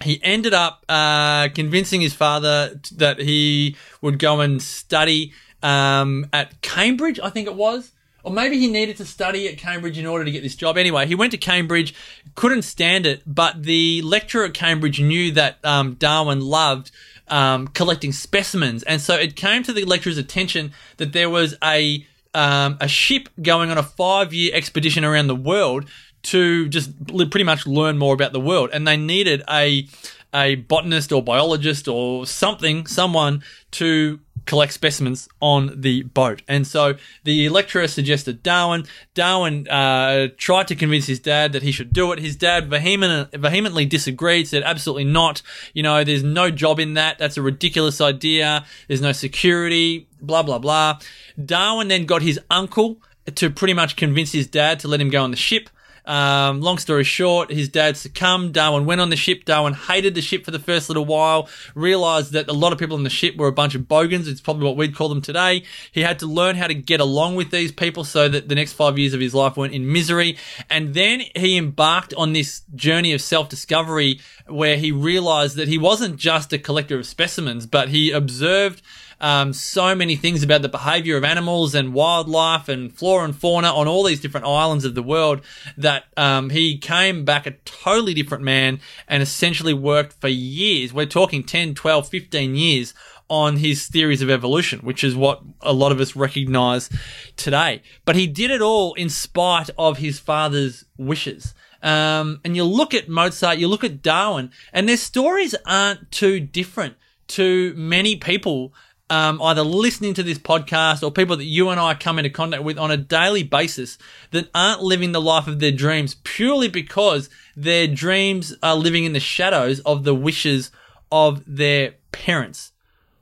He 0.00 0.20
ended 0.22 0.54
up 0.54 0.84
uh, 0.88 1.48
convincing 1.54 2.00
his 2.00 2.14
father 2.14 2.80
that 2.96 3.18
he 3.18 3.76
would 4.00 4.18
go 4.18 4.40
and 4.40 4.60
study 4.60 5.32
um, 5.62 6.26
at 6.32 6.60
Cambridge, 6.60 7.20
I 7.22 7.30
think 7.30 7.46
it 7.46 7.54
was 7.54 7.92
or 8.22 8.32
maybe 8.32 8.58
he 8.58 8.68
needed 8.68 8.96
to 8.98 9.04
study 9.04 9.48
at 9.48 9.58
Cambridge 9.58 9.98
in 9.98 10.06
order 10.06 10.24
to 10.24 10.30
get 10.30 10.42
this 10.42 10.54
job. 10.54 10.78
Anyway, 10.78 11.06
he 11.06 11.14
went 11.14 11.32
to 11.32 11.38
Cambridge, 11.38 11.94
couldn't 12.34 12.62
stand 12.62 13.06
it, 13.06 13.22
but 13.26 13.62
the 13.62 14.02
lecturer 14.02 14.44
at 14.44 14.54
Cambridge 14.54 15.00
knew 15.00 15.32
that 15.32 15.58
um, 15.64 15.94
Darwin 15.94 16.40
loved 16.40 16.90
um, 17.28 17.68
collecting 17.68 18.12
specimens, 18.12 18.82
and 18.82 19.00
so 19.00 19.14
it 19.14 19.36
came 19.36 19.62
to 19.62 19.72
the 19.72 19.84
lecturer's 19.84 20.18
attention 20.18 20.72
that 20.98 21.12
there 21.12 21.30
was 21.30 21.56
a 21.62 22.06
um, 22.34 22.78
a 22.80 22.88
ship 22.88 23.28
going 23.40 23.70
on 23.70 23.78
a 23.78 23.82
five 23.82 24.32
year 24.32 24.54
expedition 24.54 25.04
around 25.04 25.26
the 25.26 25.36
world 25.36 25.86
to 26.22 26.68
just 26.68 27.06
pretty 27.06 27.44
much 27.44 27.66
learn 27.66 27.98
more 27.98 28.14
about 28.14 28.32
the 28.32 28.40
world, 28.40 28.70
and 28.72 28.86
they 28.86 28.96
needed 28.96 29.42
a 29.48 29.86
a 30.34 30.56
botanist 30.56 31.12
or 31.12 31.22
biologist 31.22 31.88
or 31.88 32.26
something, 32.26 32.86
someone 32.86 33.42
to 33.70 34.18
collect 34.46 34.72
specimens 34.72 35.28
on 35.40 35.80
the 35.80 36.02
boat. 36.02 36.42
And 36.48 36.66
so 36.66 36.96
the 37.24 37.48
lecturer 37.48 37.86
suggested 37.88 38.42
Darwin. 38.42 38.86
Darwin 39.14 39.68
uh, 39.68 40.28
tried 40.36 40.68
to 40.68 40.74
convince 40.74 41.06
his 41.06 41.20
dad 41.20 41.52
that 41.52 41.62
he 41.62 41.72
should 41.72 41.92
do 41.92 42.12
it. 42.12 42.18
His 42.18 42.36
dad 42.36 42.68
vehement, 42.68 43.32
vehemently 43.32 43.86
disagreed, 43.86 44.48
said, 44.48 44.62
absolutely 44.62 45.04
not. 45.04 45.42
You 45.74 45.82
know, 45.82 46.04
there's 46.04 46.22
no 46.22 46.50
job 46.50 46.80
in 46.80 46.94
that. 46.94 47.18
That's 47.18 47.36
a 47.36 47.42
ridiculous 47.42 48.00
idea. 48.00 48.64
There's 48.88 49.00
no 49.00 49.12
security, 49.12 50.08
blah, 50.20 50.42
blah, 50.42 50.58
blah. 50.58 50.98
Darwin 51.42 51.88
then 51.88 52.06
got 52.06 52.22
his 52.22 52.40
uncle 52.50 52.98
to 53.34 53.50
pretty 53.50 53.74
much 53.74 53.96
convince 53.96 54.32
his 54.32 54.46
dad 54.46 54.80
to 54.80 54.88
let 54.88 55.00
him 55.00 55.10
go 55.10 55.22
on 55.22 55.30
the 55.30 55.36
ship. 55.36 55.70
Um, 56.04 56.60
long 56.60 56.78
story 56.78 57.04
short, 57.04 57.50
his 57.50 57.68
dad 57.68 57.96
succumbed. 57.96 58.54
Darwin 58.54 58.86
went 58.86 59.00
on 59.00 59.10
the 59.10 59.16
ship. 59.16 59.44
Darwin 59.44 59.74
hated 59.74 60.14
the 60.14 60.22
ship 60.22 60.44
for 60.44 60.50
the 60.50 60.58
first 60.58 60.88
little 60.88 61.04
while, 61.04 61.48
realized 61.74 62.32
that 62.32 62.48
a 62.48 62.52
lot 62.52 62.72
of 62.72 62.78
people 62.78 62.96
on 62.96 63.04
the 63.04 63.10
ship 63.10 63.36
were 63.36 63.48
a 63.48 63.52
bunch 63.52 63.74
of 63.74 63.86
bogans. 63.86 64.26
It's 64.26 64.40
probably 64.40 64.66
what 64.66 64.76
we'd 64.76 64.96
call 64.96 65.08
them 65.08 65.22
today. 65.22 65.62
He 65.92 66.00
had 66.00 66.18
to 66.20 66.26
learn 66.26 66.56
how 66.56 66.66
to 66.66 66.74
get 66.74 67.00
along 67.00 67.36
with 67.36 67.50
these 67.50 67.72
people 67.72 68.04
so 68.04 68.28
that 68.28 68.48
the 68.48 68.54
next 68.54 68.72
five 68.72 68.98
years 68.98 69.14
of 69.14 69.20
his 69.20 69.34
life 69.34 69.56
weren't 69.56 69.74
in 69.74 69.90
misery. 69.92 70.36
And 70.68 70.94
then 70.94 71.22
he 71.36 71.56
embarked 71.56 72.14
on 72.14 72.32
this 72.32 72.62
journey 72.74 73.12
of 73.12 73.20
self 73.20 73.48
discovery 73.48 74.20
where 74.46 74.76
he 74.76 74.90
realized 74.90 75.56
that 75.56 75.68
he 75.68 75.78
wasn't 75.78 76.16
just 76.16 76.52
a 76.52 76.58
collector 76.58 76.98
of 76.98 77.06
specimens, 77.06 77.66
but 77.66 77.90
he 77.90 78.10
observed 78.10 78.82
um, 79.22 79.52
so 79.52 79.94
many 79.94 80.16
things 80.16 80.42
about 80.42 80.62
the 80.62 80.68
behavior 80.68 81.16
of 81.16 81.22
animals 81.22 81.74
and 81.76 81.94
wildlife 81.94 82.68
and 82.68 82.92
flora 82.92 83.24
and 83.24 83.36
fauna 83.36 83.68
on 83.68 83.86
all 83.86 84.02
these 84.02 84.20
different 84.20 84.46
islands 84.46 84.84
of 84.84 84.96
the 84.96 85.02
world 85.02 85.40
that 85.76 86.04
um, 86.16 86.50
he 86.50 86.76
came 86.76 87.24
back 87.24 87.46
a 87.46 87.52
totally 87.64 88.14
different 88.14 88.42
man 88.42 88.80
and 89.06 89.22
essentially 89.22 89.72
worked 89.72 90.12
for 90.20 90.26
years. 90.26 90.92
We're 90.92 91.06
talking 91.06 91.44
10, 91.44 91.74
12, 91.74 92.08
15 92.08 92.56
years 92.56 92.94
on 93.28 93.58
his 93.58 93.86
theories 93.86 94.22
of 94.22 94.28
evolution, 94.28 94.80
which 94.80 95.04
is 95.04 95.14
what 95.14 95.40
a 95.60 95.72
lot 95.72 95.92
of 95.92 96.00
us 96.00 96.16
recognize 96.16 96.90
today. 97.36 97.80
But 98.04 98.16
he 98.16 98.26
did 98.26 98.50
it 98.50 98.60
all 98.60 98.92
in 98.94 99.08
spite 99.08 99.70
of 99.78 99.98
his 99.98 100.18
father's 100.18 100.84
wishes. 100.98 101.54
Um, 101.80 102.40
and 102.44 102.56
you 102.56 102.64
look 102.64 102.92
at 102.92 103.08
Mozart, 103.08 103.58
you 103.58 103.68
look 103.68 103.84
at 103.84 104.02
Darwin, 104.02 104.50
and 104.72 104.88
their 104.88 104.96
stories 104.96 105.54
aren't 105.64 106.10
too 106.10 106.40
different 106.40 106.96
to 107.28 107.72
many 107.74 108.16
people 108.16 108.74
um, 109.12 109.42
either 109.42 109.62
listening 109.62 110.14
to 110.14 110.22
this 110.22 110.38
podcast 110.38 111.02
or 111.02 111.10
people 111.12 111.36
that 111.36 111.44
you 111.44 111.68
and 111.68 111.78
I 111.78 111.92
come 111.92 112.18
into 112.18 112.30
contact 112.30 112.62
with 112.62 112.78
on 112.78 112.90
a 112.90 112.96
daily 112.96 113.42
basis 113.42 113.98
that 114.30 114.48
aren't 114.54 114.80
living 114.80 115.12
the 115.12 115.20
life 115.20 115.46
of 115.46 115.60
their 115.60 115.70
dreams 115.70 116.16
purely 116.24 116.68
because 116.68 117.28
their 117.54 117.86
dreams 117.86 118.56
are 118.62 118.74
living 118.74 119.04
in 119.04 119.12
the 119.12 119.20
shadows 119.20 119.80
of 119.80 120.04
the 120.04 120.14
wishes 120.14 120.70
of 121.12 121.42
their 121.46 121.96
parents. 122.10 122.72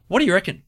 What 0.06 0.20
do 0.20 0.26
you 0.26 0.32
reckon? 0.32 0.62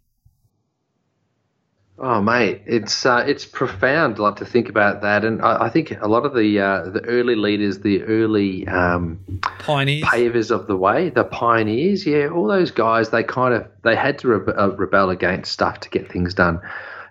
Oh, 1.99 2.23
mate, 2.23 2.63
it's 2.67 3.05
uh, 3.05 3.23
it's 3.27 3.45
profound. 3.45 4.19
Like 4.19 4.37
to 4.37 4.47
think 4.47 4.69
about 4.69 5.03
that, 5.03 5.25
and 5.25 5.43
I, 5.43 5.65
I 5.65 5.69
think 5.69 5.93
a 6.01 6.09
lot 6.09 6.25
of 6.25 6.35
the 6.35 6.59
uh, 6.59 6.89
the 6.89 7.05
early 7.05 7.37
leaders, 7.37 7.81
the 7.81 8.03
early 8.05 8.67
um, 8.67 9.21
Pioneers. 9.59 10.05
pavers 10.05 10.51
of 10.51 10.67
the 10.67 10.77
way, 10.77 11.11
the 11.11 11.25
pioneers, 11.25 12.07
yeah, 12.07 12.29
all 12.29 12.47
those 12.49 12.71
guys, 12.71 13.11
they 13.11 13.23
kind 13.23 13.53
of 13.55 13.69
they 13.85 13.95
had 13.95 14.19
to 14.21 14.35
uh, 14.35 14.69
rebel 14.71 15.11
against 15.11 15.53
stuff 15.53 15.81
to 15.81 15.91
get 15.91 16.11
things 16.11 16.33
done. 16.33 16.61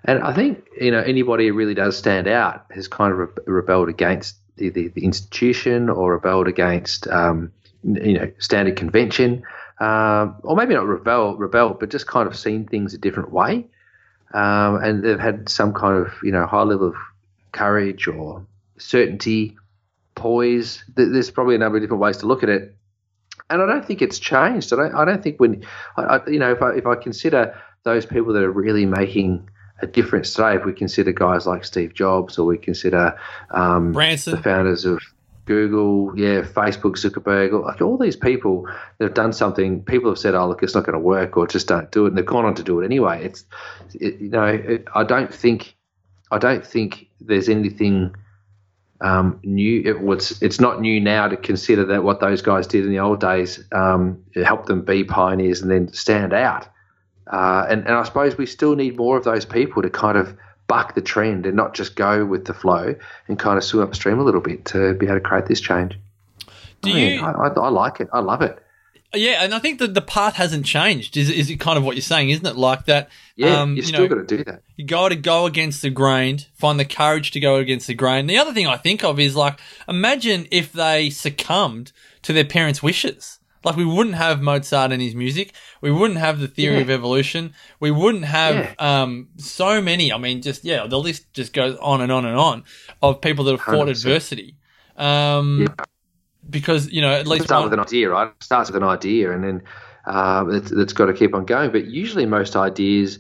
And 0.04 0.24
I 0.24 0.34
think 0.34 0.68
you 0.80 0.90
know 0.90 1.02
anybody 1.02 1.48
who 1.48 1.54
really 1.54 1.76
does 1.76 1.96
stand 1.96 2.28
out 2.28 2.66
has 2.72 2.88
kind 2.88 3.14
of 3.14 3.20
re- 3.20 3.44
rebelled 3.46 3.88
against 3.88 4.36
the, 4.58 4.70
the, 4.70 4.88
the 4.90 5.06
institution 5.06 5.90
or 5.90 6.14
rebelled 6.14 6.48
against 6.48 7.08
um, 7.08 7.52
you 7.84 8.18
know 8.18 8.32
standard 8.40 8.78
convention, 8.78 9.44
um, 9.80 10.38
or 10.42 10.56
maybe 10.56 10.74
not 10.74 10.88
rebel 10.88 11.38
rebel, 11.38 11.78
but 11.80 11.90
just 11.90 12.08
kind 12.08 12.28
of 12.28 12.36
seen 12.36 12.66
things 12.66 12.96
a 12.96 12.98
different 12.98 13.32
way. 13.32 13.68
Um, 14.34 14.76
and 14.84 15.04
they've 15.04 15.20
had 15.20 15.50
some 15.50 15.74
kind 15.74 16.06
of 16.06 16.14
you 16.24 16.32
know 16.32 16.46
high 16.46 16.64
level 16.64 16.88
of 16.88 16.96
courage 17.52 18.08
or 18.08 18.46
certainty, 18.78 19.58
poise. 20.16 20.84
There's 20.96 21.32
probably 21.32 21.56
a 21.56 21.58
number 21.58 21.78
of 21.78 21.84
different 21.84 22.02
ways 22.02 22.18
to 22.18 22.26
look 22.26 22.44
at 22.44 22.50
it, 22.50 22.76
and 23.50 23.62
I 23.62 23.66
don't 23.66 23.86
think 23.86 24.02
it's 24.02 24.20
changed. 24.20 24.74
I 24.74 24.78
don't. 24.78 24.96
I 24.96 25.06
don't 25.06 25.24
think 25.24 25.40
when 25.40 25.66
I, 25.98 26.02
I, 26.02 26.30
you 26.30 26.40
know 26.40 26.52
if 26.52 26.62
I 26.62 26.72
if 26.74 26.86
I 26.86 26.96
consider 26.96 27.60
those 27.84 28.06
people 28.06 28.34
that 28.34 28.44
are 28.44 28.52
really 28.52 28.86
making 28.86 29.50
a 29.82 29.88
difference 29.88 30.34
today, 30.34 30.56
if 30.56 30.66
we 30.66 30.74
consider 30.74 31.12
guys 31.12 31.48
like 31.48 31.66
Steve 31.66 31.94
Jobs 31.94 32.38
or 32.38 32.46
we 32.46 32.58
consider 32.58 33.18
um, 33.52 33.92
Branson. 33.92 34.36
the 34.36 34.42
founders 34.42 34.86
of 34.86 35.02
Google, 35.46 36.18
yeah, 36.18 36.42
Facebook, 36.42 36.98
Zuckerberg, 36.98 37.64
like 37.64 37.82
all 37.82 37.98
these 37.98 38.16
people 38.16 38.68
that 38.98 39.06
have 39.06 39.14
done 39.14 39.34
something. 39.34 39.84
People 39.84 40.10
have 40.10 40.20
said, 40.20 40.36
"Oh, 40.36 40.48
look, 40.48 40.64
it's 40.64 40.76
not 40.76 40.86
going 40.86 40.94
to 40.94 41.00
work," 41.00 41.36
or 41.38 41.48
just 41.48 41.68
don't 41.68 41.92
do 41.92 42.06
it, 42.06 42.10
and 42.10 42.18
they've 42.18 42.26
gone 42.26 42.46
on 42.46 42.56
to 42.56 42.64
do 42.64 42.80
it 42.80 42.86
anyway. 42.86 43.26
It's, 43.26 43.46
it, 43.96 44.20
you 44.20 44.30
know, 44.30 44.46
it, 44.46 44.88
I 44.94 45.04
don't 45.04 45.34
think, 45.34 45.76
I 46.32 46.38
don't 46.38 46.66
think 46.66 47.08
there's 47.20 47.50
anything 47.50 48.16
um, 49.02 49.40
new. 49.44 49.82
It 49.84 50.02
was, 50.02 50.42
it's 50.42 50.60
not 50.60 50.80
new 50.80 51.02
now 51.02 51.28
to 51.28 51.38
consider 51.38 51.86
that 51.86 52.04
what 52.04 52.20
those 52.20 52.42
guys 52.42 52.68
did 52.68 52.86
in 52.86 52.92
the 52.92 53.00
old 53.00 53.20
days 53.20 53.64
um, 53.72 54.24
helped 54.36 54.68
them 54.68 54.86
be 54.86 55.04
pioneers 55.04 55.62
and 55.62 55.72
then 55.72 55.92
stand 55.92 56.34
out. 56.34 56.68
Uh, 57.32 57.66
and, 57.70 57.86
and 57.88 57.96
I 57.96 58.04
suppose 58.04 58.38
we 58.38 58.46
still 58.46 58.76
need 58.76 58.98
more 58.98 59.18
of 59.18 59.24
those 59.24 59.46
people 59.46 59.82
to 59.82 59.90
kind 59.90 60.18
of 60.18 60.36
buck 60.72 60.96
the 60.96 61.02
trend 61.02 61.46
and 61.46 61.54
not 61.54 61.74
just 61.74 61.98
go 61.98 62.26
with 62.26 62.46
the 62.46 62.54
flow 62.54 62.96
and 63.28 63.38
kind 63.38 63.58
of 63.58 63.64
swim 63.66 63.84
upstream 63.84 64.20
a 64.20 64.24
little 64.24 64.40
bit 64.40 64.64
to 64.64 64.94
be 64.94 65.06
able 65.06 65.16
to 65.18 65.20
create 65.20 65.46
this 65.46 65.60
change. 65.60 66.00
Do 66.82 66.92
I, 66.92 66.94
mean, 66.94 67.20
you? 67.20 67.26
I, 67.26 67.32
I, 67.32 67.48
I 67.50 67.70
like 67.70 68.00
it. 68.00 68.08
I 68.14 68.20
love 68.20 68.42
it. 68.42 68.58
Yeah, 69.14 69.44
and 69.44 69.54
I 69.54 69.60
think 69.60 69.80
that 69.80 69.94
the 69.94 70.02
path 70.02 70.36
hasn't 70.36 70.66
changed. 70.66 71.18
Is 71.18 71.30
is 71.30 71.50
it 71.50 71.58
kind 71.60 71.78
of 71.78 71.84
what 71.84 71.98
you're 71.98 72.02
saying, 72.02 72.30
isn't 72.30 72.46
it? 72.46 72.56
Like 72.56 72.86
that. 72.86 73.10
Yeah, 73.36 73.60
um, 73.60 73.72
you 73.72 73.78
you 73.78 73.84
still 73.84 74.08
got 74.08 74.16
to 74.16 74.38
do 74.38 74.46
that. 74.46 74.62
you 74.78 74.86
got 74.86 75.10
to 75.10 75.18
go 75.18 75.46
against 75.46 75.82
the 75.82 75.90
grain, 75.90 76.40
find 76.54 76.80
the 76.80 76.86
courage 76.86 77.32
to 77.32 77.42
go 77.42 77.58
against 77.58 77.88
the 77.88 77.94
grain. 77.94 78.28
The 78.28 78.38
other 78.38 78.54
thing 78.54 78.68
I 78.68 78.78
think 78.78 79.04
of 79.04 79.20
is 79.20 79.36
like, 79.36 79.60
imagine 79.90 80.48
if 80.52 80.72
they 80.72 81.10
succumbed 81.10 81.92
to 82.22 82.32
their 82.32 82.46
parents' 82.46 82.82
wishes. 82.82 83.41
Like 83.64 83.76
we 83.76 83.86
wouldn't 83.86 84.16
have 84.16 84.42
Mozart 84.42 84.92
and 84.92 85.02
his 85.02 85.14
music. 85.16 85.54
We 85.82 85.92
wouldn't 85.92 86.20
have 86.20 86.40
the 86.40 86.48
theory 86.48 86.76
Yeah. 86.78 86.82
of 86.82 86.90
evolution. 86.90 87.54
We 87.80 87.92
wouldn't 87.92 88.26
have 88.26 88.56
Yeah. 88.56 89.02
um, 89.04 89.28
so 89.38 89.82
many. 89.82 90.12
I 90.12 90.18
mean, 90.18 90.42
just 90.42 90.64
yeah, 90.66 90.88
the 90.88 91.00
list 91.00 91.32
just 91.34 91.54
goes 91.54 91.78
on 91.82 92.02
and 92.02 92.12
on 92.12 92.26
and 92.26 92.38
on 92.38 92.64
of 93.02 93.22
people 93.22 93.46
that 93.46 93.52
have 93.52 93.62
fought 93.62 93.88
100%. 93.88 93.92
adversity. 93.92 94.56
Um, 94.98 95.62
Yeah. 95.62 95.86
Because 96.50 96.92
you 96.92 97.02
know, 97.02 97.12
at 97.12 97.28
least 97.28 97.46
start 97.46 97.62
one, 97.62 97.70
with 97.70 97.74
an 97.80 97.86
idea, 97.86 98.10
right? 98.10 98.28
It 98.30 98.44
starts 98.44 98.72
with 98.72 98.82
an 98.82 98.88
idea, 98.90 99.32
and 99.32 99.44
then 99.44 99.62
uh, 100.08 100.44
it's, 100.50 100.72
it's 100.72 100.92
got 100.94 101.06
to 101.06 101.14
keep 101.14 101.36
on 101.36 101.46
going. 101.46 101.72
But 101.72 101.86
usually, 101.86 102.26
most 102.26 102.56
ideas 102.56 103.20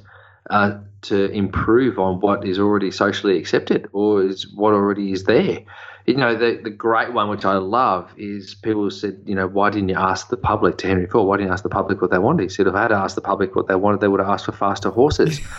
are 0.50 0.84
to 1.04 1.30
improve 1.32 2.00
on 2.00 2.20
what 2.20 2.46
is 2.48 2.58
already 2.58 2.90
socially 2.92 3.38
accepted 3.38 3.88
or 3.94 4.24
is 4.24 4.52
what 4.56 4.74
already 4.74 5.12
is 5.12 5.24
there. 5.26 5.60
You 6.06 6.16
know, 6.16 6.36
the 6.36 6.60
the 6.64 6.70
great 6.70 7.14
one, 7.14 7.30
which 7.30 7.46
I 7.46 7.58
love, 7.58 8.14
is 8.18 8.56
people 8.56 8.90
said, 8.90 9.22
you 9.26 9.36
know, 9.36 9.48
why 9.48 9.70
didn't 9.70 9.90
you 9.90 9.96
ask 9.96 10.30
the 10.30 10.38
public 10.38 10.78
to 10.80 10.88
Henry 10.88 11.08
Ford? 11.08 11.28
Why 11.28 11.38
didn't 11.38 11.48
you 11.48 11.54
ask 11.54 11.64
the 11.64 11.70
public 11.70 12.02
what 12.02 12.12
they 12.12 12.18
wanted? 12.18 12.44
He 12.44 12.50
said, 12.50 12.68
if 12.68 12.76
I 12.76 12.84
had 12.84 12.92
asked 12.92 13.16
the 13.16 13.22
public 13.22 13.56
what 13.56 13.68
they 13.68 13.76
wanted, 13.76 14.02
they 14.02 14.08
would 14.08 14.20
have 14.20 14.30
asked 14.30 14.46
for 14.46 14.52
faster 14.52 14.90
horses. 14.90 15.40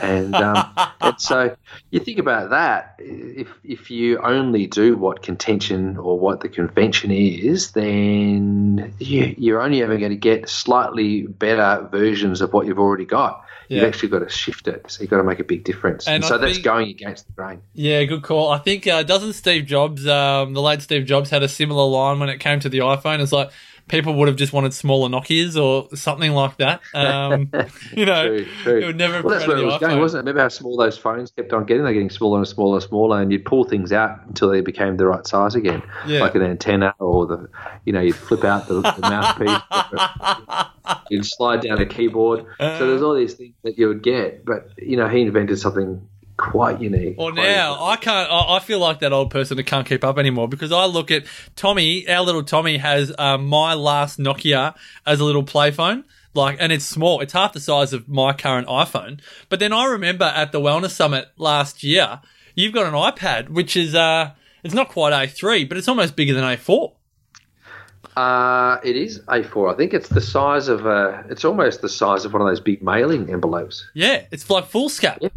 and, 0.00 0.34
um, 0.34 0.72
and 1.00 1.20
so 1.20 1.56
you 1.90 2.00
think 2.00 2.18
about 2.18 2.50
that. 2.50 2.94
If 2.98 3.48
if 3.64 3.90
you 3.90 4.18
only 4.18 4.66
do 4.66 4.96
what 4.96 5.22
contention 5.22 5.96
or 5.96 6.18
what 6.18 6.40
the 6.40 6.48
convention 6.48 7.10
is, 7.10 7.72
then 7.72 8.94
you, 8.98 9.34
you're 9.36 9.60
only 9.60 9.82
ever 9.82 9.96
going 9.98 10.10
to 10.10 10.16
get 10.16 10.48
slightly 10.48 11.22
better 11.26 11.88
versions 11.90 12.40
of 12.40 12.52
what 12.52 12.66
you've 12.66 12.78
already 12.78 13.04
got. 13.04 13.44
You've 13.68 13.84
actually 13.84 14.10
got 14.10 14.18
to 14.18 14.28
shift 14.28 14.68
it. 14.68 14.84
So 14.90 15.00
you've 15.00 15.08
got 15.08 15.16
to 15.16 15.24
make 15.24 15.38
a 15.38 15.44
big 15.44 15.64
difference. 15.64 16.06
And 16.06 16.16
And, 16.16 16.24
so 16.24 16.36
that's 16.36 16.58
going 16.58 16.88
against 16.88 17.26
the 17.26 17.32
grain. 17.32 17.62
Yeah, 17.72 18.04
good 18.04 18.22
call. 18.22 18.50
I 18.50 18.58
think 18.58 18.86
uh, 18.86 19.02
doesn't 19.02 19.32
Steve 19.32 19.64
Jobs, 19.64 20.06
um, 20.06 20.52
the 20.52 20.60
late 20.60 20.82
Steve 20.82 21.06
Jobs, 21.06 21.30
had 21.30 21.42
a 21.42 21.48
similar 21.48 21.88
line 21.88 22.18
when 22.20 22.28
it 22.28 22.38
came 22.38 22.60
to 22.60 22.68
the 22.68 22.78
iPhone. 22.78 23.20
It's 23.20 23.32
like 23.32 23.50
people 23.92 24.14
would 24.14 24.26
have 24.26 24.36
just 24.38 24.52
wanted 24.52 24.72
smaller 24.74 25.08
Nokias 25.08 25.56
or 25.62 25.94
something 25.94 26.32
like 26.32 26.56
that. 26.56 26.80
Um, 26.94 27.50
you 27.92 28.06
know, 28.06 28.26
True, 28.26 28.46
true. 28.64 28.78
it 28.80 28.86
would 28.86 28.96
never 28.96 29.14
have 29.16 29.24
well, 29.24 29.34
that's 29.34 29.46
where 29.46 29.58
it 29.58 29.64
was 29.64 29.78
going, 29.78 30.00
wasn't 30.00 30.20
it? 30.20 30.22
Remember 30.30 30.40
how 30.42 30.48
small 30.48 30.76
those 30.78 30.96
phones 30.98 31.30
kept 31.30 31.52
on 31.52 31.66
getting? 31.66 31.84
They're 31.84 31.92
getting 31.92 32.10
smaller 32.10 32.38
and 32.38 32.48
smaller 32.48 32.76
and 32.78 32.82
smaller, 32.82 33.20
and 33.20 33.30
you'd 33.30 33.44
pull 33.44 33.64
things 33.64 33.92
out 33.92 34.18
until 34.26 34.48
they 34.48 34.62
became 34.62 34.96
the 34.96 35.06
right 35.06 35.24
size 35.26 35.54
again, 35.54 35.82
Yeah. 36.06 36.20
like 36.20 36.34
an 36.34 36.42
antenna 36.42 36.94
or 36.98 37.26
the, 37.26 37.48
you 37.84 37.92
know, 37.92 38.00
you'd 38.00 38.16
flip 38.16 38.42
out 38.44 38.66
the, 38.66 38.80
the 38.80 39.00
mouthpiece, 39.02 40.98
you'd 41.10 41.26
slide 41.26 41.60
down 41.60 41.80
a 41.80 41.86
keyboard. 41.86 42.46
Uh. 42.58 42.78
so 42.78 42.86
there's 42.88 43.02
all 43.02 43.14
these 43.14 43.34
things 43.34 43.54
that 43.62 43.78
you 43.78 43.88
would 43.88 44.02
get, 44.02 44.44
but 44.44 44.68
you 44.78 44.96
know, 44.96 45.06
he 45.08 45.20
invented 45.20 45.58
something 45.58 46.08
quite 46.36 46.80
unique. 46.80 47.16
Well, 47.18 47.32
quite 47.32 47.42
now 47.44 47.72
unique. 47.72 47.88
I 47.88 47.96
can't. 47.96 48.30
I 48.30 48.56
I 48.56 48.58
feel 48.60 48.78
like 48.78 49.00
that 49.00 49.12
old 49.12 49.30
person 49.30 49.56
that 49.56 49.64
can't 49.64 49.86
keep 49.86 50.04
up 50.04 50.18
anymore 50.18 50.48
because 50.48 50.72
I 50.72 50.84
look 50.86 51.10
at 51.10 51.24
Tommy. 51.56 52.08
Our 52.08 52.22
little 52.22 52.42
Tommy 52.42 52.78
has 52.78 53.12
um, 53.18 53.46
my 53.46 53.74
last 53.74 54.18
Nokia 54.18 54.74
as 55.06 55.20
a 55.20 55.24
little 55.24 55.44
play 55.44 55.70
phone. 55.70 56.04
Like, 56.34 56.56
and 56.60 56.72
it's 56.72 56.86
small. 56.86 57.20
It's 57.20 57.34
half 57.34 57.52
the 57.52 57.60
size 57.60 57.92
of 57.92 58.08
my 58.08 58.32
current 58.32 58.66
iPhone. 58.66 59.20
But 59.50 59.60
then 59.60 59.72
I 59.72 59.84
remember 59.84 60.24
at 60.24 60.50
the 60.50 60.60
Wellness 60.60 60.92
Summit 60.92 61.28
last 61.36 61.82
year, 61.82 62.22
you've 62.54 62.72
got 62.72 62.86
an 62.86 62.94
iPad, 62.94 63.50
which 63.50 63.76
is 63.76 63.94
uh, 63.94 64.30
it's 64.64 64.74
not 64.74 64.88
quite 64.88 65.12
A3, 65.12 65.68
but 65.68 65.76
it's 65.76 65.88
almost 65.88 66.16
bigger 66.16 66.32
than 66.32 66.44
A4. 66.44 66.94
Uh, 68.16 68.78
it 68.84 68.96
is 68.96 69.20
A4. 69.20 69.72
I 69.72 69.76
think 69.76 69.94
it's 69.94 70.08
the 70.08 70.20
size 70.20 70.68
of 70.68 70.86
a. 70.86 71.24
It's 71.30 71.44
almost 71.44 71.80
the 71.80 71.88
size 71.88 72.24
of 72.24 72.32
one 72.32 72.42
of 72.42 72.48
those 72.48 72.60
big 72.60 72.82
mailing 72.82 73.30
envelopes. 73.30 73.88
Yeah, 73.94 74.24
it's 74.30 74.48
like 74.50 74.70
foolscap. 74.70 75.18
Yeah. 75.20 75.28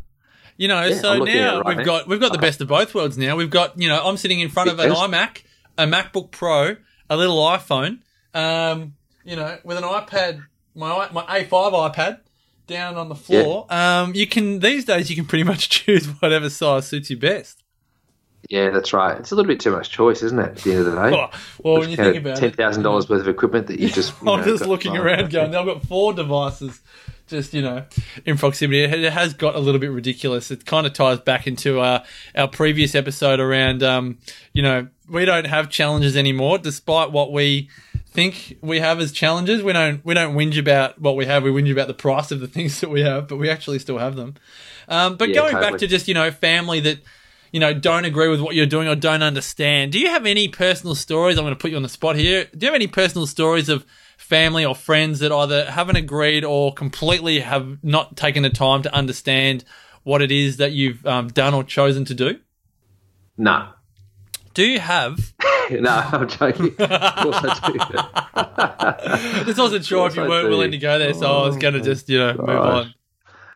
You 0.58 0.68
know, 0.70 0.84
Yeah, 0.86 0.96
so 0.96 1.12
I'm 1.14 1.20
looking 1.20 1.36
at 1.36 1.42
now 1.42 1.58
right 1.62 1.66
we've 1.68 1.78
now. 1.78 1.84
got 1.84 2.08
we've 2.08 2.20
got 2.20 2.32
the 2.32 2.38
best 2.38 2.62
of 2.62 2.68
both 2.68 2.94
worlds. 2.96 3.18
Now 3.18 3.36
we've 3.36 3.50
got 3.50 3.80
you 3.80 3.90
know 3.90 4.06
I'm 4.06 4.18
sitting 4.18 4.40
in 4.40 4.50
front 4.50 4.70
of 4.70 4.80
an 4.80 4.92
iMac, 4.92 5.44
a 5.78 5.86
MacBook 5.86 6.32
Pro, 6.32 6.78
a 7.10 7.18
little 7.18 7.38
iPhone, 7.38 8.00
um, 8.34 8.96
you 9.24 9.36
know, 9.36 9.58
with 9.64 9.78
an 9.78 9.84
iPad, 9.84 10.46
my 10.74 11.10
my 11.12 11.24
A5 11.26 11.94
iPad 11.94 12.20
down 12.68 12.96
on 12.96 13.10
the 13.10 13.16
floor. 13.16 13.68
Um, 13.70 14.16
you 14.16 14.28
can 14.28 14.60
these 14.60 14.86
days 14.86 15.10
you 15.10 15.16
can 15.16 15.26
pretty 15.26 15.44
much 15.44 15.70
choose 15.86 16.08
whatever 16.22 16.50
size 16.50 16.88
suits 16.88 17.10
you 17.10 17.18
best. 17.18 17.62
Yeah, 18.50 18.70
that's 18.70 18.94
right. 18.94 19.18
It's 19.18 19.32
a 19.32 19.36
little 19.36 19.48
bit 19.48 19.60
too 19.60 19.72
much 19.72 19.90
choice, 19.90 20.22
isn't 20.22 20.38
it? 20.38 20.50
At 20.50 20.58
the 20.58 20.72
end 20.72 20.80
of 20.82 20.86
the 20.94 21.10
day. 21.10 21.30
Well, 21.64 21.80
when 21.80 21.90
you 21.90 21.96
think 21.96 22.18
about 22.18 22.38
ten 22.38 22.50
it, 22.50 22.84
dollars 22.84 23.10
worth 23.10 23.22
of 23.22 23.28
equipment 23.28 23.68
that 23.68 23.80
you 23.80 23.90
just. 23.90 24.14
you 24.22 24.30
I'm 24.32 24.42
know, 24.42 24.46
just 24.46 24.68
looking 24.68 24.96
around 24.96 25.32
going, 25.32 25.56
I've 25.56 25.66
got 25.66 25.84
four 25.84 26.14
devices 26.14 26.80
just, 27.28 27.54
you 27.54 27.62
know, 27.62 27.84
in 28.26 28.38
proximity. 28.38 28.84
It 28.84 29.12
has 29.12 29.34
got 29.34 29.56
a 29.56 29.60
little 29.60 29.80
bit 29.80 29.92
ridiculous. 29.92 30.52
It 30.52 30.66
kind 30.66 30.86
of 30.86 30.94
ties 30.94 31.20
back 31.20 31.48
into 31.48 31.80
our, 31.80 32.04
our 32.36 32.48
previous 32.48 32.96
episode 32.96 33.40
around, 33.40 33.84
um, 33.84 34.20
you 34.54 34.62
know, 34.62 34.88
we 35.10 35.26
don't 35.26 35.46
have 35.46 35.70
challenges 35.70 36.16
anymore, 36.16 36.58
despite 36.58 37.12
what 37.12 37.32
we 37.32 37.70
think 38.08 38.58
we 38.62 38.80
have 38.80 39.00
as 39.00 39.12
challenges. 39.12 39.62
We 39.64 39.74
don't, 39.74 40.04
we 40.06 40.14
don't 40.14 40.36
whinge 40.36 40.58
about 40.58 41.00
what 41.00 41.16
we 41.16 41.26
have. 41.26 41.44
We 41.44 41.52
whinge 41.52 41.72
about 41.72 41.88
the 41.88 41.94
price 41.94 42.32
of 42.32 42.40
the 42.40 42.48
things 42.56 42.80
that 42.82 42.90
we 42.90 43.02
have, 43.02 43.28
but 43.28 43.38
we 43.38 43.50
actually 43.50 43.80
still 43.80 43.98
have 43.98 44.16
them. 44.16 44.36
Um, 44.88 45.18
but 45.18 45.30
Yeah, 45.30 45.36
going 45.36 45.54
back 45.54 45.78
to 45.80 45.88
just, 45.88 46.08
you 46.08 46.14
know, 46.14 46.32
family 46.32 46.80
that, 46.82 47.00
you 47.52 47.60
know, 47.60 47.74
don't 47.74 48.06
agree 48.06 48.28
with 48.28 48.42
what 48.42 48.56
you're 48.56 48.66
doing 48.66 48.88
or 48.88 48.96
don't 48.96 49.24
understand. 49.24 49.92
Do 49.92 50.00
you 50.00 50.10
have 50.10 50.26
any 50.26 50.48
personal 50.48 50.96
stories? 50.96 51.38
I'm 51.38 51.44
going 51.44 51.56
to 51.56 51.60
put 51.60 51.72
you 51.72 51.78
on 51.78 51.84
the 51.84 51.90
spot 51.90 52.16
here. 52.16 52.46
Do 52.46 52.66
you 52.66 52.68
have 52.68 52.76
any 52.76 52.88
personal 52.88 53.28
stories 53.28 53.70
of 53.70 53.86
family 54.26 54.66
or 54.66 54.74
friends 54.76 55.20
that 55.20 55.32
either 55.32 55.70
haven't 55.70 55.96
agreed 55.96 56.44
or 56.44 56.74
completely 56.74 57.40
have 57.40 57.84
not 57.84 58.18
taken 58.18 58.44
the 58.44 58.50
time 58.50 58.82
to 58.84 58.94
understand 58.94 59.64
what 60.04 60.22
it 60.22 60.32
is 60.32 60.58
that 60.58 60.72
you've 60.72 61.06
um, 61.06 61.28
done 61.30 61.54
or 61.54 61.64
chosen 61.64 62.06
to 62.06 62.14
do? 62.14 62.40
No, 63.38 63.70
Do 64.54 64.64
you 64.64 64.80
have? 64.80 65.34
no, 65.72 65.90
I'm 65.90 66.28
joking. 66.30 66.68
Of 66.80 67.16
course 67.16 67.38
I 67.44 67.72
do. 69.36 69.46
This 69.46 69.58
wasn't 69.58 69.86
sure 69.86 70.08
if 70.08 70.16
you 70.16 70.24
I 70.24 70.28
weren't 70.28 70.46
do. 70.46 70.50
willing 70.50 70.72
to 70.72 70.78
go 70.78 70.98
there, 71.00 71.14
so 71.14 71.26
I 71.26 71.46
was 71.48 71.58
going 71.58 71.74
to 71.74 71.82
just, 71.82 72.10
you 72.10 72.18
know, 72.20 72.34
move 72.34 72.50
on. 72.50 72.94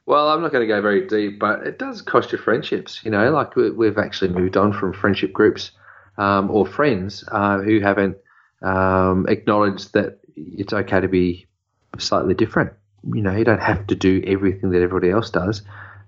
Well, 0.06 0.30
I'm 0.30 0.42
not 0.42 0.52
going 0.52 0.68
to 0.68 0.74
go 0.74 0.82
very 0.82 1.08
deep, 1.08 1.40
but 1.40 1.66
it 1.68 1.78
does 1.80 2.02
cost 2.02 2.32
you 2.32 2.38
friendships. 2.38 3.02
You 3.04 3.12
know, 3.12 3.32
like 3.32 3.56
we- 3.56 3.70
we've 3.72 3.98
actually 3.98 4.30
moved 4.32 4.58
on 4.58 4.74
from 4.74 4.92
friendship 4.94 5.32
groups 5.34 5.72
um, 6.18 6.50
or 6.52 6.66
friends 6.66 7.24
uh, 7.32 7.60
who 7.60 7.80
haven't 7.80 8.18
um, 8.62 9.26
acknowledged 9.30 9.94
that 9.94 10.19
it's 10.58 10.74
okay 10.74 11.00
to 11.02 11.08
be 11.08 11.48
slightly 11.98 12.34
different. 12.34 12.74
you 13.14 13.22
know, 13.22 13.36
you 13.36 13.44
don't 13.46 13.62
have 13.62 13.88
to 13.88 13.96
do 13.96 14.22
everything 14.26 14.72
that 14.72 14.82
everybody 14.82 15.10
else 15.12 15.30
does. 15.30 15.62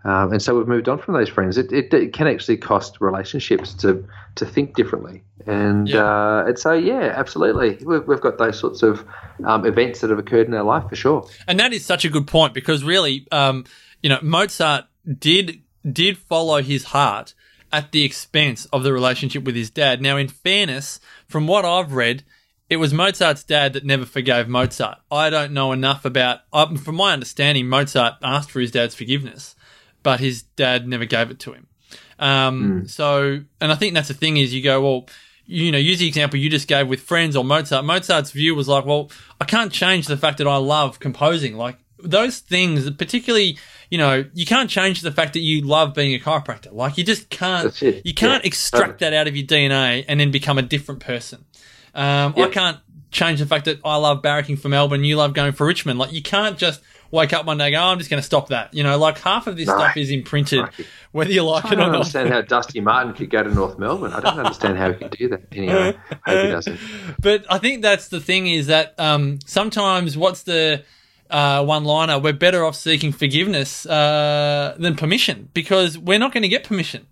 Um, 0.04 0.32
and 0.34 0.42
so 0.42 0.58
we've 0.58 0.68
moved 0.68 0.90
on 0.90 0.98
from 0.98 1.14
those 1.14 1.30
friends. 1.30 1.58
It, 1.60 1.72
it, 1.72 1.94
it 1.94 2.12
can 2.14 2.28
actually 2.28 2.58
cost 2.58 2.98
relationships 3.00 3.74
to 3.76 4.04
to 4.36 4.46
think 4.46 4.76
differently, 4.76 5.24
and 5.46 5.88
Yeah. 5.88 6.04
uh, 6.04 6.44
and 6.48 6.58
so 6.58 6.74
yeah, 6.74 7.14
absolutely, 7.16 7.78
we've, 7.86 8.08
we've 8.08 8.20
got 8.22 8.40
those 8.40 8.58
sorts 8.60 8.82
of 8.82 9.06
um, 9.46 9.64
events 9.66 10.02
that 10.02 10.10
have 10.10 10.18
occurred 10.18 10.48
in 10.48 10.54
our 10.56 10.64
life 10.64 10.90
for 10.90 10.96
sure. 10.96 11.28
And 11.48 11.60
that 11.60 11.72
is 11.72 11.86
such 11.86 12.04
a 12.04 12.10
good 12.10 12.26
point 12.26 12.54
because 12.56 12.84
really, 12.84 13.28
um, 13.32 13.66
you 14.02 14.10
know, 14.10 14.18
Mozart 14.24 14.86
did 15.20 15.62
did 15.90 16.18
follow 16.18 16.64
his 16.64 16.86
heart 16.86 17.36
at 17.72 17.92
the 17.92 18.04
expense 18.04 18.66
of 18.74 18.82
the 18.84 18.92
relationship 18.94 19.44
with 19.44 19.56
his 19.56 19.70
dad. 19.70 20.02
Now, 20.02 20.18
in 20.18 20.28
fairness, 20.30 21.00
from 21.28 21.46
what 21.46 21.64
I've 21.64 21.94
read, 21.94 22.24
it 22.72 22.78
was 22.78 22.94
Mozart's 22.94 23.44
dad 23.44 23.74
that 23.74 23.84
never 23.86 24.06
forgave 24.06 24.48
Mozart. 24.48 24.98
I 25.12 25.30
don't 25.30 25.52
know 25.52 25.74
enough 25.74 26.06
about. 26.06 26.40
Um, 26.54 26.78
from 26.78 26.96
my 26.96 27.12
understanding, 27.12 27.68
Mozart 27.68 28.16
asked 28.24 28.50
for 28.50 28.62
his 28.62 28.72
dad's 28.72 28.96
forgiveness, 28.96 29.56
but 30.04 30.22
his 30.22 30.44
dad 30.44 30.88
never 30.88 31.04
gave 31.06 31.30
it 31.30 31.40
to 31.42 31.52
him. 31.52 31.68
Um, 32.18 32.88
So, 32.88 33.42
and 33.60 33.72
I 33.72 33.76
think 33.76 33.94
that's 33.94 34.08
the 34.08 34.14
thing 34.14 34.38
is 34.38 34.54
you 34.54 34.64
go, 34.64 34.82
well, 34.82 35.10
you 35.46 35.72
know, 35.72 35.78
use 35.78 36.00
the 36.00 36.08
example 36.08 36.40
you 36.40 36.50
just 36.50 36.68
gave 36.70 36.88
with 36.88 37.02
friends 37.02 37.36
or 37.36 37.44
Mozart. 37.44 37.84
Mozart's 37.84 38.32
view 38.32 38.56
was 38.56 38.68
like, 38.70 38.86
well, 38.86 39.12
I 39.42 39.46
can't 39.46 39.72
change 39.74 40.08
the 40.08 40.16
fact 40.18 40.38
that 40.38 40.48
I 40.48 40.56
love 40.56 41.00
composing. 41.00 41.58
Like 41.58 41.78
those 42.02 42.40
things, 42.40 42.90
particularly, 42.92 43.58
you 43.90 43.98
know, 43.98 44.24
you 44.34 44.46
can't 44.46 44.70
change 44.70 45.02
the 45.02 45.12
fact 45.12 45.34
that 45.34 45.42
you 45.42 45.62
love 45.62 45.94
being 45.94 46.16
a 46.16 46.20
chiropractor. 46.24 46.72
Like 46.72 46.98
you 46.98 47.04
just 47.04 47.30
can't, 47.30 47.80
you 47.82 48.14
can't 48.14 48.44
Yeah, 48.44 48.48
extract 48.48 49.00
that 49.00 49.14
out 49.14 49.28
of 49.28 49.36
your 49.36 49.46
DNA 49.46 50.06
and 50.08 50.22
then 50.22 50.32
become 50.32 50.58
a 50.58 50.62
different 50.62 51.02
person. 51.02 51.44
Um, 51.94 52.34
I 52.38 52.48
can't 52.50 52.78
change 53.12 53.40
the 53.40 53.46
fact 53.46 53.66
that 53.66 53.80
I 53.84 53.98
love 53.98 54.22
barracking 54.22 54.58
for 54.60 54.70
Melbourne, 54.70 55.04
you 55.04 55.18
love 55.18 55.34
going 55.34 55.52
for 55.52 55.66
Richmond. 55.68 56.00
Like 56.00 56.14
you 56.14 56.22
can't 56.22 56.58
just 56.58 56.82
wake 57.12 57.34
up 57.34 57.46
one 57.46 57.58
day 57.58 57.66
and 57.66 57.74
go, 57.74 57.80
oh, 57.82 57.88
I'm 57.88 57.98
just 57.98 58.10
going 58.10 58.22
to 58.22 58.26
stop 58.26 58.48
that. 58.50 58.74
You 58.74 58.84
know, 58.84 58.98
like 58.98 59.20
half 59.20 59.48
of 59.48 59.58
this 59.58 59.68
No. 59.68 59.78
stuff 59.78 59.98
is 59.98 60.12
imprinted, 60.12 60.62
Right. 60.62 60.88
whether 61.12 61.30
you 61.30 61.44
like 61.44 61.66
it 61.66 61.74
or 61.74 61.76
not. 61.76 61.82
I 61.82 61.86
don't 61.88 61.96
understand 61.96 62.30
how 62.30 62.40
Dusty 62.42 62.80
Martin 62.80 63.14
could 63.14 63.30
go 63.30 63.44
to 63.44 63.54
North 63.54 63.78
Melbourne. 63.78 64.14
I 64.14 64.22
don't 64.22 64.40
understand 64.40 64.78
how 64.78 64.94
he 64.94 64.98
could 64.98 65.12
do 65.18 65.28
that. 65.28 65.42
Anyway, 65.52 65.98
hope 66.26 66.42
he 66.42 66.48
doesn't. 66.52 66.80
But 67.20 67.46
I 67.50 67.58
think 67.58 67.82
that's 67.82 68.08
the 68.08 68.22
thing 68.22 68.48
is 68.48 68.68
that 68.68 68.98
um, 68.98 69.40
sometimes 69.46 70.18
what's 70.18 70.44
the 70.44 70.84
uh, 71.32 71.64
one 71.64 71.84
liner? 71.84 72.20
We're 72.20 72.34
better 72.34 72.64
off 72.64 72.76
seeking 72.76 73.12
forgiveness 73.12 73.86
uh, 73.86 74.76
than 74.78 74.96
permission 74.96 75.50
because 75.54 75.98
we're 75.98 76.20
not 76.20 76.34
going 76.34 76.44
to 76.44 76.50
get 76.50 76.64
permission. 76.64 77.08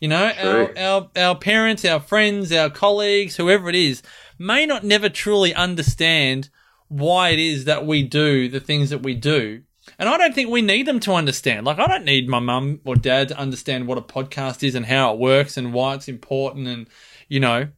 You 0.00 0.08
know, 0.08 0.32
our, 0.38 0.78
our 0.78 1.10
our 1.16 1.36
parents, 1.36 1.84
our 1.84 2.00
friends, 2.00 2.52
our 2.52 2.70
colleagues, 2.70 3.36
whoever 3.36 3.68
it 3.68 3.74
is, 3.74 4.02
may 4.38 4.66
not 4.66 4.84
never 4.84 5.08
truly 5.08 5.54
understand 5.54 6.50
why 6.88 7.30
it 7.30 7.38
is 7.38 7.64
that 7.64 7.86
we 7.86 8.02
do 8.02 8.48
the 8.48 8.60
things 8.60 8.90
that 8.90 9.02
we 9.02 9.14
do. 9.14 9.62
And 9.98 10.08
I 10.08 10.16
don't 10.16 10.34
think 10.34 10.50
we 10.50 10.62
need 10.62 10.86
them 10.86 11.00
to 11.00 11.12
understand. 11.14 11.66
Like, 11.66 11.78
I 11.78 11.86
don't 11.86 12.04
need 12.04 12.28
my 12.28 12.38
mum 12.38 12.80
or 12.84 12.96
dad 12.96 13.28
to 13.28 13.38
understand 13.38 13.86
what 13.86 13.98
a 13.98 14.02
podcast 14.02 14.62
is 14.62 14.74
and 14.74 14.86
how 14.86 15.12
it 15.14 15.18
works 15.18 15.56
and 15.56 15.72
why 15.72 15.94
it's 15.94 16.08
important 16.08 16.68
and, 16.68 16.88
you 17.28 17.40
know, 17.40 17.68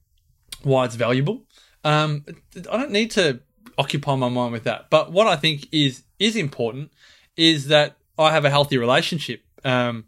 why 0.63 0.85
it's 0.85 0.97
valuable. 0.97 1.45
Um, 1.83 2.25
I 2.71 2.77
don't 2.77 2.91
need 2.91 3.11
to 3.13 3.41
occupy 3.79 4.15
my 4.17 4.29
mind 4.29 4.53
with 4.53 4.65
that. 4.65 4.91
But 4.91 5.13
what 5.13 5.27
I 5.27 5.37
think 5.37 5.69
is 5.73 6.03
is 6.19 6.37
important 6.37 6.91
is 7.37 7.69
that 7.69 7.97
I 8.19 8.33
have 8.33 8.45
a 8.45 8.51
healthy 8.51 8.79
relationship 8.79 9.43
um, 9.65 10.05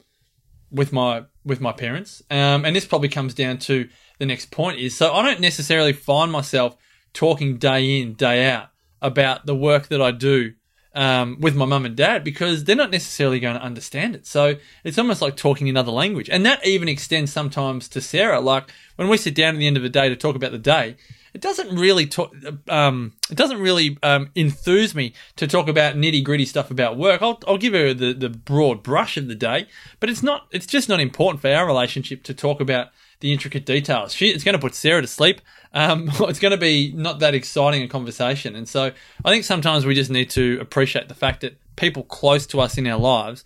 with 0.70 0.92
my 0.92 1.24
with 1.44 1.60
my 1.60 1.72
parents, 1.72 2.22
um, 2.30 2.64
and 2.64 2.74
this 2.74 2.86
probably 2.86 3.08
comes 3.08 3.34
down 3.34 3.58
to 3.58 3.88
the 4.18 4.26
next 4.26 4.50
point 4.50 4.78
is 4.78 4.96
so 4.96 5.12
I 5.12 5.22
don't 5.22 5.40
necessarily 5.40 5.92
find 5.92 6.32
myself 6.32 6.76
talking 7.12 7.58
day 7.58 8.00
in 8.00 8.14
day 8.14 8.48
out 8.50 8.70
about 9.02 9.46
the 9.46 9.54
work 9.54 9.88
that 9.88 10.00
I 10.00 10.10
do 10.10 10.54
um, 10.96 11.36
with 11.38 11.54
my 11.54 11.66
mum 11.66 11.84
and 11.84 11.94
dad 11.94 12.24
because 12.24 12.64
they're 12.64 12.74
not 12.74 12.90
necessarily 12.90 13.38
going 13.38 13.54
to 13.54 13.62
understand 13.62 14.14
it. 14.14 14.26
So 14.26 14.56
it's 14.82 14.98
almost 14.98 15.20
like 15.20 15.36
talking 15.36 15.68
another 15.68 15.92
language. 15.92 16.30
And 16.30 16.44
that 16.46 16.66
even 16.66 16.88
extends 16.88 17.30
sometimes 17.30 17.86
to 17.90 18.00
Sarah. 18.00 18.40
Like 18.40 18.70
when 18.96 19.08
we 19.08 19.18
sit 19.18 19.34
down 19.34 19.54
at 19.54 19.58
the 19.58 19.66
end 19.66 19.76
of 19.76 19.82
the 19.82 19.90
day 19.90 20.08
to 20.08 20.16
talk 20.16 20.34
about 20.34 20.52
the 20.52 20.58
day, 20.58 20.96
it 21.34 21.42
doesn't 21.42 21.76
really 21.76 22.06
talk, 22.06 22.34
um, 22.68 23.12
it 23.30 23.36
doesn't 23.36 23.60
really 23.60 23.98
um, 24.02 24.30
enthuse 24.34 24.94
me 24.94 25.12
to 25.36 25.46
talk 25.46 25.68
about 25.68 25.94
nitty 25.94 26.24
gritty 26.24 26.46
stuff 26.46 26.70
about 26.70 26.96
work. 26.96 27.20
I'll, 27.20 27.42
I'll 27.46 27.58
give 27.58 27.74
her 27.74 27.92
the, 27.92 28.14
the 28.14 28.30
broad 28.30 28.82
brush 28.82 29.18
of 29.18 29.28
the 29.28 29.34
day, 29.34 29.66
but 30.00 30.08
it's 30.08 30.22
not, 30.22 30.46
it's 30.50 30.66
just 30.66 30.88
not 30.88 30.98
important 30.98 31.42
for 31.42 31.52
our 31.52 31.66
relationship 31.66 32.22
to 32.22 32.32
talk 32.32 32.58
about 32.58 32.88
the 33.20 33.34
intricate 33.34 33.66
details. 33.66 34.14
She, 34.14 34.28
it's 34.28 34.44
going 34.44 34.54
to 34.54 34.58
put 34.58 34.74
Sarah 34.74 35.02
to 35.02 35.06
sleep. 35.06 35.42
Um, 35.72 36.10
it's 36.20 36.38
going 36.38 36.52
to 36.52 36.58
be 36.58 36.92
not 36.94 37.18
that 37.20 37.34
exciting 37.34 37.82
a 37.82 37.88
conversation. 37.88 38.56
And 38.56 38.68
so 38.68 38.92
I 39.24 39.30
think 39.30 39.44
sometimes 39.44 39.86
we 39.86 39.94
just 39.94 40.10
need 40.10 40.30
to 40.30 40.58
appreciate 40.60 41.08
the 41.08 41.14
fact 41.14 41.40
that 41.42 41.58
people 41.76 42.02
close 42.02 42.46
to 42.48 42.60
us 42.60 42.78
in 42.78 42.86
our 42.86 42.98
lives 42.98 43.44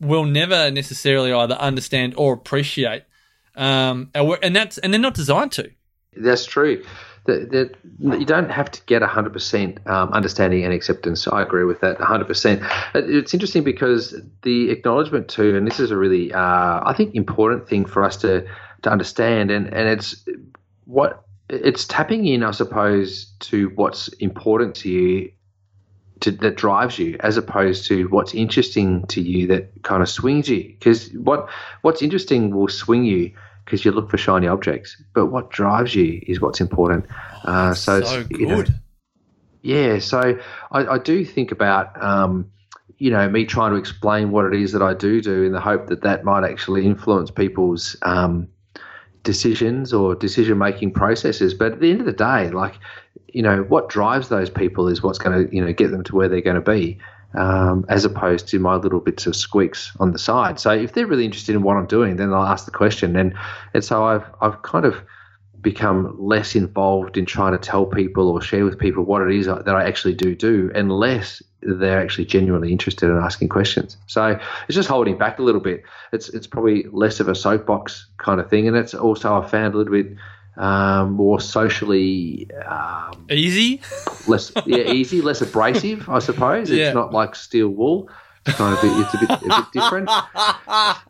will 0.00 0.24
never 0.24 0.70
necessarily 0.70 1.32
either 1.32 1.54
understand 1.54 2.14
or 2.16 2.32
appreciate. 2.32 3.04
Um, 3.54 4.10
and 4.14 4.54
that's 4.54 4.78
and 4.78 4.92
they're 4.92 5.00
not 5.00 5.14
designed 5.14 5.52
to. 5.52 5.70
That's 6.14 6.44
true. 6.44 6.84
You 7.28 8.24
don't 8.24 8.50
have 8.50 8.70
to 8.70 8.80
get 8.86 9.02
100% 9.02 9.86
um, 9.88 10.12
understanding 10.12 10.64
and 10.64 10.72
acceptance. 10.72 11.26
I 11.26 11.42
agree 11.42 11.64
with 11.64 11.80
that 11.80 11.98
100%. 11.98 12.94
It's 12.94 13.34
interesting 13.34 13.64
because 13.64 14.14
the 14.42 14.70
acknowledgement 14.70 15.28
too, 15.28 15.56
and 15.56 15.66
this 15.66 15.80
is 15.80 15.90
a 15.90 15.96
really, 15.96 16.32
uh, 16.32 16.38
I 16.84 16.94
think, 16.96 17.14
important 17.14 17.68
thing 17.68 17.84
for 17.84 18.04
us 18.04 18.16
to 18.18 18.46
to 18.82 18.90
understand, 18.90 19.50
and 19.50 19.66
and 19.72 19.88
it's 19.88 20.24
what 20.84 21.25
it's 21.48 21.86
tapping 21.86 22.26
in, 22.26 22.42
I 22.42 22.50
suppose, 22.50 23.26
to 23.40 23.68
what's 23.70 24.08
important 24.14 24.74
to 24.76 24.90
you. 24.90 25.32
To, 26.20 26.30
that 26.30 26.56
drives 26.56 26.98
you, 26.98 27.18
as 27.20 27.36
opposed 27.36 27.86
to 27.88 28.08
what's 28.08 28.34
interesting 28.34 29.06
to 29.08 29.20
you 29.20 29.46
that 29.48 29.82
kind 29.82 30.02
of 30.02 30.08
swings 30.08 30.48
you. 30.48 30.64
Because 30.64 31.10
what 31.12 31.50
what's 31.82 32.00
interesting 32.00 32.56
will 32.56 32.68
swing 32.68 33.04
you 33.04 33.32
because 33.66 33.84
you 33.84 33.90
look 33.90 34.10
for 34.10 34.16
shiny 34.16 34.46
objects. 34.46 34.96
But 35.12 35.26
what 35.26 35.50
drives 35.50 35.94
you 35.94 36.22
is 36.26 36.40
what's 36.40 36.60
important. 36.60 37.04
Uh, 37.44 37.74
so, 37.74 38.00
so 38.00 38.20
it's, 38.20 38.28
good. 38.28 38.40
you 38.40 38.46
know, 38.46 38.64
yeah, 39.62 39.98
so 39.98 40.38
I, 40.70 40.86
I 40.86 40.98
do 40.98 41.24
think 41.24 41.50
about, 41.50 42.00
um, 42.02 42.50
you 42.98 43.10
know, 43.10 43.28
me 43.28 43.44
trying 43.44 43.72
to 43.72 43.76
explain 43.76 44.30
what 44.30 44.46
it 44.46 44.54
is 44.54 44.72
that 44.72 44.82
I 44.82 44.94
do 44.94 45.20
do 45.20 45.42
in 45.42 45.52
the 45.52 45.60
hope 45.60 45.88
that 45.88 46.02
that 46.02 46.24
might 46.24 46.44
actually 46.44 46.86
influence 46.86 47.30
people's 47.30 47.96
um, 48.02 48.48
decisions 49.26 49.92
or 49.92 50.14
decision 50.14 50.56
making 50.56 50.92
processes. 50.92 51.52
But 51.52 51.72
at 51.72 51.80
the 51.80 51.90
end 51.90 52.00
of 52.00 52.06
the 52.06 52.12
day, 52.12 52.48
like, 52.50 52.78
you 53.28 53.42
know, 53.42 53.64
what 53.64 53.90
drives 53.90 54.30
those 54.30 54.48
people 54.48 54.88
is 54.88 55.02
what's 55.02 55.18
going 55.18 55.34
to, 55.36 55.54
you 55.54 55.62
know, 55.62 55.72
get 55.72 55.90
them 55.90 56.04
to 56.04 56.16
where 56.16 56.28
they're 56.28 56.40
going 56.40 56.62
to 56.64 56.70
be. 56.78 56.98
Um, 57.34 57.84
as 57.90 58.06
opposed 58.06 58.48
to 58.48 58.58
my 58.58 58.76
little 58.76 59.00
bits 59.00 59.26
of 59.26 59.36
squeaks 59.36 59.92
on 60.00 60.12
the 60.12 60.18
side. 60.18 60.58
So 60.58 60.70
if 60.70 60.94
they're 60.94 61.06
really 61.06 61.26
interested 61.26 61.54
in 61.54 61.62
what 61.62 61.76
I'm 61.76 61.86
doing, 61.86 62.16
then 62.16 62.32
I'll 62.32 62.46
ask 62.46 62.64
the 62.64 62.70
question. 62.70 63.14
And 63.14 63.34
and 63.74 63.84
so 63.84 64.04
I've 64.04 64.24
I've 64.40 64.62
kind 64.62 64.86
of 64.86 65.02
become 65.60 66.16
less 66.18 66.54
involved 66.54 67.18
in 67.18 67.26
trying 67.26 67.52
to 67.52 67.58
tell 67.58 67.84
people 67.84 68.30
or 68.30 68.40
share 68.40 68.64
with 68.64 68.78
people 68.78 69.02
what 69.04 69.20
it 69.20 69.32
is 69.36 69.46
that 69.46 69.68
I 69.68 69.84
actually 69.84 70.14
do 70.14 70.34
do, 70.34 70.70
unless 70.74 71.42
they're 71.66 72.00
actually 72.00 72.24
genuinely 72.24 72.72
interested 72.72 73.10
in 73.10 73.16
asking 73.16 73.48
questions. 73.48 73.96
So 74.06 74.38
it's 74.68 74.74
just 74.74 74.88
holding 74.88 75.18
back 75.18 75.38
a 75.38 75.42
little 75.42 75.60
bit. 75.60 75.82
It's 76.12 76.28
it's 76.28 76.46
probably 76.46 76.86
less 76.92 77.20
of 77.20 77.28
a 77.28 77.34
soapbox 77.34 78.06
kind 78.18 78.40
of 78.40 78.48
thing, 78.48 78.68
and 78.68 78.76
it's 78.76 78.94
also 78.94 79.40
I 79.40 79.46
found 79.46 79.74
a 79.74 79.78
little 79.78 79.92
bit 79.92 80.16
um, 80.56 81.12
more 81.12 81.40
socially 81.40 82.48
um, 82.66 83.26
Easy. 83.30 83.82
less 84.26 84.52
yeah 84.64 84.92
easy, 84.92 85.20
less 85.20 85.40
abrasive, 85.40 86.08
I 86.08 86.20
suppose. 86.20 86.70
It's 86.70 86.94
not 86.94 87.12
like 87.12 87.34
steel 87.34 87.68
wool. 87.68 88.08
It's 88.46 88.56
kind 88.56 88.72
of 88.72 88.78
a 88.78 88.86
bit, 88.86 89.04
it's 89.04 89.14
a 89.14 89.18
bit 89.18 89.30
a 89.30 89.56
bit 89.60 89.72
different, 89.72 90.08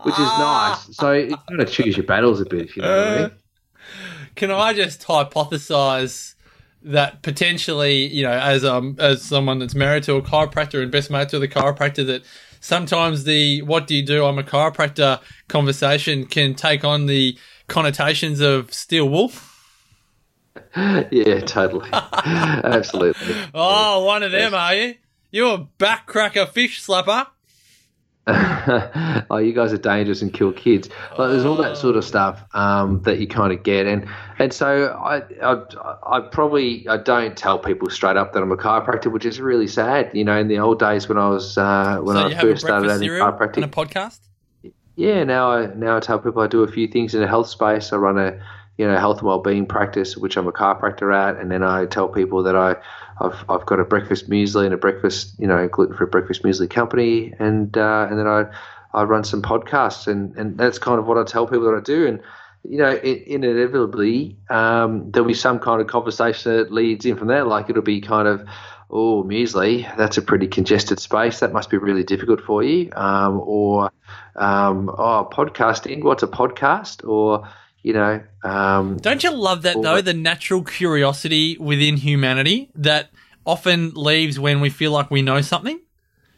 which 0.02 0.14
is 0.14 0.26
nice. 0.38 0.96
So 0.96 1.12
you 1.12 1.36
kind 1.48 1.60
of 1.60 1.70
choose 1.70 1.96
your 1.96 2.06
battles 2.06 2.40
a 2.40 2.46
bit, 2.46 2.74
you 2.74 2.82
know 2.82 2.88
what 2.88 3.08
I 3.08 3.20
mean? 3.20 3.30
Can 4.36 4.50
I 4.50 4.72
just 4.72 5.02
hypothesize 5.02 6.34
that 6.86 7.22
potentially, 7.22 8.06
you 8.06 8.22
know, 8.22 8.30
as 8.32 8.64
um 8.64 8.96
as 8.98 9.22
someone 9.22 9.58
that's 9.58 9.74
married 9.74 10.04
to 10.04 10.14
a 10.14 10.22
chiropractor 10.22 10.82
and 10.82 10.90
best 10.90 11.10
mate 11.10 11.28
to 11.30 11.38
the 11.38 11.48
chiropractor, 11.48 12.06
that 12.06 12.22
sometimes 12.60 13.24
the 13.24 13.62
"what 13.62 13.86
do 13.86 13.94
you 13.94 14.04
do?" 14.04 14.24
I'm 14.24 14.38
a 14.38 14.42
chiropractor 14.42 15.20
conversation 15.48 16.26
can 16.26 16.54
take 16.54 16.84
on 16.84 17.06
the 17.06 17.36
connotations 17.66 18.40
of 18.40 18.72
steel 18.72 19.08
wool. 19.08 19.32
Yeah, 20.74 21.40
totally, 21.40 21.88
absolutely. 21.92 23.34
Oh, 23.54 24.04
one 24.04 24.22
of 24.22 24.32
them, 24.32 24.54
are 24.54 24.74
you? 24.74 24.94
You're 25.30 25.54
a 25.54 25.68
backcracker 25.78 26.48
fish 26.48 26.82
slapper. 26.84 27.26
oh, 29.30 29.36
you 29.36 29.52
guys 29.52 29.72
are 29.72 29.78
dangerous 29.78 30.20
and 30.20 30.32
kill 30.32 30.52
kids. 30.52 30.88
Like, 31.16 31.30
there's 31.30 31.44
all 31.44 31.54
that 31.58 31.76
sort 31.76 31.94
of 31.94 32.04
stuff 32.04 32.42
um, 32.54 33.00
that 33.02 33.20
you 33.20 33.28
kind 33.28 33.52
of 33.52 33.62
get, 33.62 33.86
and 33.86 34.04
and 34.40 34.52
so 34.52 34.88
I, 34.98 35.22
I 35.40 35.62
I 36.02 36.20
probably 36.20 36.88
I 36.88 36.96
don't 36.96 37.36
tell 37.36 37.56
people 37.56 37.88
straight 37.88 38.16
up 38.16 38.32
that 38.32 38.42
I'm 38.42 38.50
a 38.50 38.56
chiropractor, 38.56 39.12
which 39.12 39.24
is 39.24 39.40
really 39.40 39.68
sad. 39.68 40.10
You 40.12 40.24
know, 40.24 40.36
in 40.36 40.48
the 40.48 40.58
old 40.58 40.80
days 40.80 41.08
when 41.08 41.18
I 41.18 41.28
was 41.28 41.56
uh, 41.56 41.98
when 42.02 42.16
so 42.16 42.22
I 42.22 42.28
you 42.28 42.34
have 42.34 42.44
a 42.44 42.48
first 42.48 42.64
started 42.64 42.90
out 42.90 43.00
in 43.00 43.08
chiropractic, 43.08 43.56
and 43.58 43.64
a 43.66 43.68
podcast. 43.68 44.18
yeah, 44.96 45.22
now 45.22 45.52
I 45.52 45.66
now 45.76 45.96
I 45.96 46.00
tell 46.00 46.18
people 46.18 46.42
I 46.42 46.48
do 46.48 46.64
a 46.64 46.68
few 46.68 46.88
things 46.88 47.14
in 47.14 47.22
a 47.22 47.28
health 47.28 47.46
space. 47.46 47.92
I 47.92 47.96
run 47.96 48.18
a 48.18 48.42
you 48.76 48.88
know 48.88 48.98
health 48.98 49.18
and 49.18 49.28
well-being 49.28 49.66
practice, 49.66 50.16
which 50.16 50.36
I'm 50.36 50.48
a 50.48 50.52
chiropractor 50.52 51.14
at, 51.14 51.40
and 51.40 51.48
then 51.48 51.62
I 51.62 51.86
tell 51.86 52.08
people 52.08 52.42
that 52.42 52.56
I 52.56 52.74
I've, 53.20 53.44
I've 53.48 53.66
got 53.66 53.80
a 53.80 53.84
breakfast 53.84 54.28
muesli 54.28 54.64
and 54.64 54.74
a 54.74 54.76
breakfast 54.76 55.34
you 55.38 55.46
know 55.46 55.68
gluten-free 55.68 56.08
breakfast 56.08 56.42
muesli 56.42 56.68
company, 56.68 57.34
and 57.38 57.76
uh, 57.76 58.06
and 58.10 58.18
then 58.18 58.26
I 58.26 58.46
I 58.92 59.02
run 59.04 59.24
some 59.24 59.42
podcasts, 59.42 60.06
and 60.06 60.36
and 60.36 60.58
that's 60.58 60.78
kind 60.78 60.98
of 60.98 61.06
what 61.06 61.18
I 61.18 61.24
tell 61.24 61.46
people 61.46 61.70
that 61.70 61.76
I 61.76 61.80
do, 61.80 62.06
and 62.06 62.20
you 62.68 62.78
know, 62.78 62.90
it, 62.90 63.22
inevitably 63.26 64.36
um, 64.50 65.10
there'll 65.10 65.28
be 65.28 65.34
some 65.34 65.58
kind 65.58 65.80
of 65.80 65.86
conversation 65.86 66.56
that 66.56 66.72
leads 66.72 67.04
in 67.04 67.16
from 67.16 67.28
there. 67.28 67.44
Like 67.44 67.70
it'll 67.70 67.82
be 67.82 68.00
kind 68.00 68.28
of, 68.28 68.46
oh, 68.90 69.22
muesli, 69.22 69.96
that's 69.96 70.16
a 70.16 70.22
pretty 70.22 70.46
congested 70.48 70.98
space. 70.98 71.40
That 71.40 71.52
must 71.52 71.70
be 71.70 71.76
really 71.76 72.04
difficult 72.04 72.40
for 72.40 72.62
you. 72.62 72.90
Um, 72.94 73.40
or, 73.44 73.90
um, 74.36 74.88
oh, 74.88 75.28
podcasting, 75.32 76.02
what's 76.02 76.22
a 76.22 76.28
podcast? 76.28 77.06
Or, 77.08 77.48
you 77.86 77.92
know. 77.92 78.20
Um, 78.42 78.96
Don't 78.96 79.22
you 79.22 79.32
love 79.32 79.62
that, 79.62 79.80
though, 79.80 80.00
the 80.00 80.12
natural 80.12 80.64
curiosity 80.64 81.56
within 81.58 81.96
humanity 81.96 82.68
that 82.74 83.10
often 83.46 83.92
leaves 83.94 84.40
when 84.40 84.60
we 84.60 84.70
feel 84.70 84.90
like 84.90 85.08
we 85.08 85.22
know 85.22 85.40
something? 85.40 85.78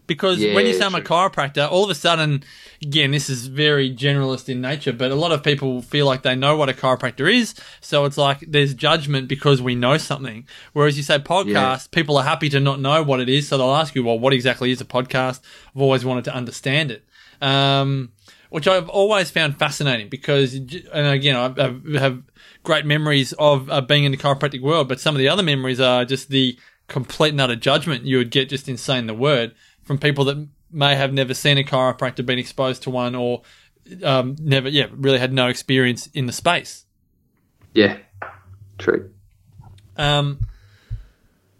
Because 0.06 0.44
Yeah, 0.44 0.54
when 0.54 0.66
you 0.66 0.74
say 0.74 0.84
I'm 0.84 0.94
a 0.94 1.00
chiropractor, 1.00 1.70
all 1.70 1.84
of 1.84 1.90
a 1.90 1.94
sudden, 1.94 2.42
again, 2.82 3.12
this 3.12 3.30
is 3.30 3.46
very 3.46 3.94
generalist 3.94 4.50
in 4.50 4.60
nature, 4.60 4.92
but 4.92 5.10
a 5.10 5.14
lot 5.14 5.32
of 5.32 5.42
people 5.42 5.80
feel 5.80 6.04
like 6.04 6.22
they 6.22 6.34
know 6.36 6.54
what 6.54 6.68
a 6.68 6.74
chiropractor 6.74 7.32
is. 7.32 7.54
So 7.80 8.04
it's 8.04 8.18
like 8.18 8.40
there's 8.40 8.74
judgment 8.74 9.26
because 9.26 9.62
we 9.62 9.74
know 9.74 9.96
something. 9.96 10.46
Whereas 10.74 10.98
you 10.98 11.02
say 11.02 11.18
podcast, 11.18 11.90
people 11.92 12.18
are 12.18 12.24
happy 12.24 12.50
to 12.50 12.60
not 12.60 12.78
know 12.78 13.02
what 13.02 13.20
it 13.20 13.30
is. 13.30 13.48
So 13.48 13.56
they'll 13.56 13.74
ask 13.74 13.94
you, 13.94 14.04
well, 14.04 14.18
what 14.18 14.34
exactly 14.34 14.70
is 14.70 14.82
a 14.82 14.86
podcast? 14.86 15.40
I've 15.74 15.80
always 15.80 16.04
wanted 16.04 16.24
to 16.24 16.34
understand 16.34 16.90
it. 16.90 17.04
Um, 17.40 18.12
which 18.50 18.66
I've 18.66 18.88
always 18.88 19.30
found 19.30 19.58
fascinating 19.58 20.08
because, 20.08 20.54
and 20.54 21.06
again, 21.06 21.36
I 21.36 21.98
have 21.98 22.22
great 22.62 22.86
memories 22.86 23.32
of 23.34 23.70
uh, 23.70 23.80
being 23.80 24.04
in 24.04 24.12
the 24.12 24.18
chiropractic 24.18 24.60
world, 24.60 24.88
but 24.88 25.00
some 25.00 25.14
of 25.14 25.18
the 25.18 25.28
other 25.28 25.42
memories 25.42 25.80
are 25.80 26.04
just 26.04 26.28
the 26.28 26.58
complete 26.86 27.30
and 27.30 27.40
utter 27.40 27.56
judgment 27.56 28.04
you 28.04 28.16
would 28.16 28.30
get 28.30 28.48
just 28.48 28.68
in 28.68 28.76
saying 28.76 29.06
the 29.06 29.14
word 29.14 29.54
from 29.84 29.98
people 29.98 30.24
that 30.24 30.48
may 30.70 30.94
have 30.94 31.12
never 31.12 31.34
seen 31.34 31.58
a 31.58 31.62
chiropractor, 31.62 32.24
been 32.24 32.38
exposed 32.38 32.82
to 32.82 32.90
one, 32.90 33.14
or 33.14 33.42
um, 34.02 34.36
never, 34.40 34.68
yeah, 34.68 34.86
really 34.92 35.18
had 35.18 35.32
no 35.32 35.48
experience 35.48 36.08
in 36.08 36.26
the 36.26 36.32
space. 36.32 36.84
yeah, 37.74 37.96
true. 38.78 39.10
Um, 39.96 40.46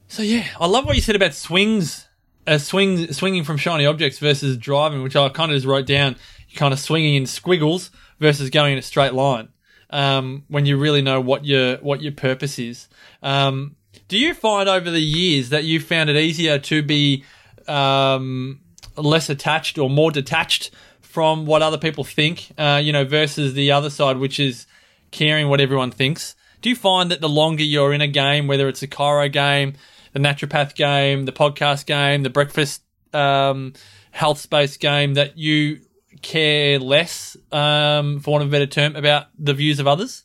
so 0.09 0.23
yeah, 0.23 0.47
I 0.59 0.67
love 0.67 0.87
what 0.87 0.97
you 0.97 1.03
said 1.03 1.17
about 1.17 1.35
swings, 1.35 2.07
uh, 2.47 2.59
swing, 2.59 3.13
swinging 3.13 3.45
from 3.45 3.57
shiny 3.57 3.85
objects 3.85 4.19
versus 4.19 4.57
driving, 4.57 5.03
which 5.03 5.17
I 5.17 5.29
kind 5.29 5.51
of 5.51 5.57
just 5.57 5.67
wrote 5.67 5.87
down. 5.87 6.17
You're 6.49 6.59
kind 6.59 6.73
of 6.73 6.81
swinging 6.81 7.15
in 7.15 7.27
squiggles 7.27 7.91
versus 8.21 8.51
going 8.51 8.73
in 8.73 8.79
a 8.79 8.83
straight 8.83 9.15
line. 9.15 9.49
Um, 9.91 10.45
when 10.49 10.67
you 10.67 10.77
really 10.77 11.01
know 11.01 11.19
what 11.21 11.47
your 11.47 11.79
what 11.79 12.03
your 12.03 12.13
purpose 12.13 12.59
is. 12.59 12.89
Um, 13.23 13.77
do 14.09 14.19
you 14.19 14.35
find 14.35 14.69
over 14.69 14.91
the 14.91 15.01
years 15.01 15.49
that 15.49 15.65
you 15.65 15.81
found 15.81 16.11
it 16.11 16.17
easier 16.17 16.59
to 16.59 16.83
be 16.83 17.25
um, 17.67 18.61
less 18.97 19.31
attached 19.31 19.79
or 19.79 19.89
more 19.89 20.11
detached 20.11 20.71
from 21.01 21.47
what 21.47 21.63
other 21.63 21.79
people 21.79 22.05
think, 22.05 22.51
uh, 22.59 22.81
you 22.83 22.93
know, 22.93 23.05
versus 23.05 23.55
the 23.55 23.73
other 23.73 23.91
side, 23.91 24.19
which 24.19 24.39
is 24.39 24.67
caring 25.11 25.49
what 25.49 25.61
everyone 25.61 25.91
thinks? 25.91 26.35
Do 26.61 26.69
you 26.69 26.77
find 26.77 27.11
that 27.11 27.21
the 27.21 27.29
longer 27.29 27.63
you're 27.63 27.93
in 27.93 28.01
a 28.01 28.09
game, 28.09 28.47
whether 28.47 28.69
it's 28.69 28.83
a 28.83 28.87
chiro 28.87 29.31
game, 29.33 29.75
the 30.13 30.19
naturopath 30.19 30.75
game, 30.75 31.25
the 31.25 31.33
podcast 31.33 31.87
game, 31.87 32.23
the 32.23 32.31
breakfast 32.31 32.83
um, 33.15 33.73
health 34.11 34.39
space 34.39 34.77
game, 34.77 35.15
that 35.15 35.39
you 35.39 35.81
care 36.19 36.79
less, 36.79 37.37
um, 37.53 38.21
for 38.21 38.33
want 38.33 38.43
of 38.43 38.49
a 38.49 38.53
better 38.53 38.67
term, 38.67 38.97
about 38.97 39.27
the 39.39 39.55
views 39.55 39.81
of 39.81 39.87
others? 39.87 40.25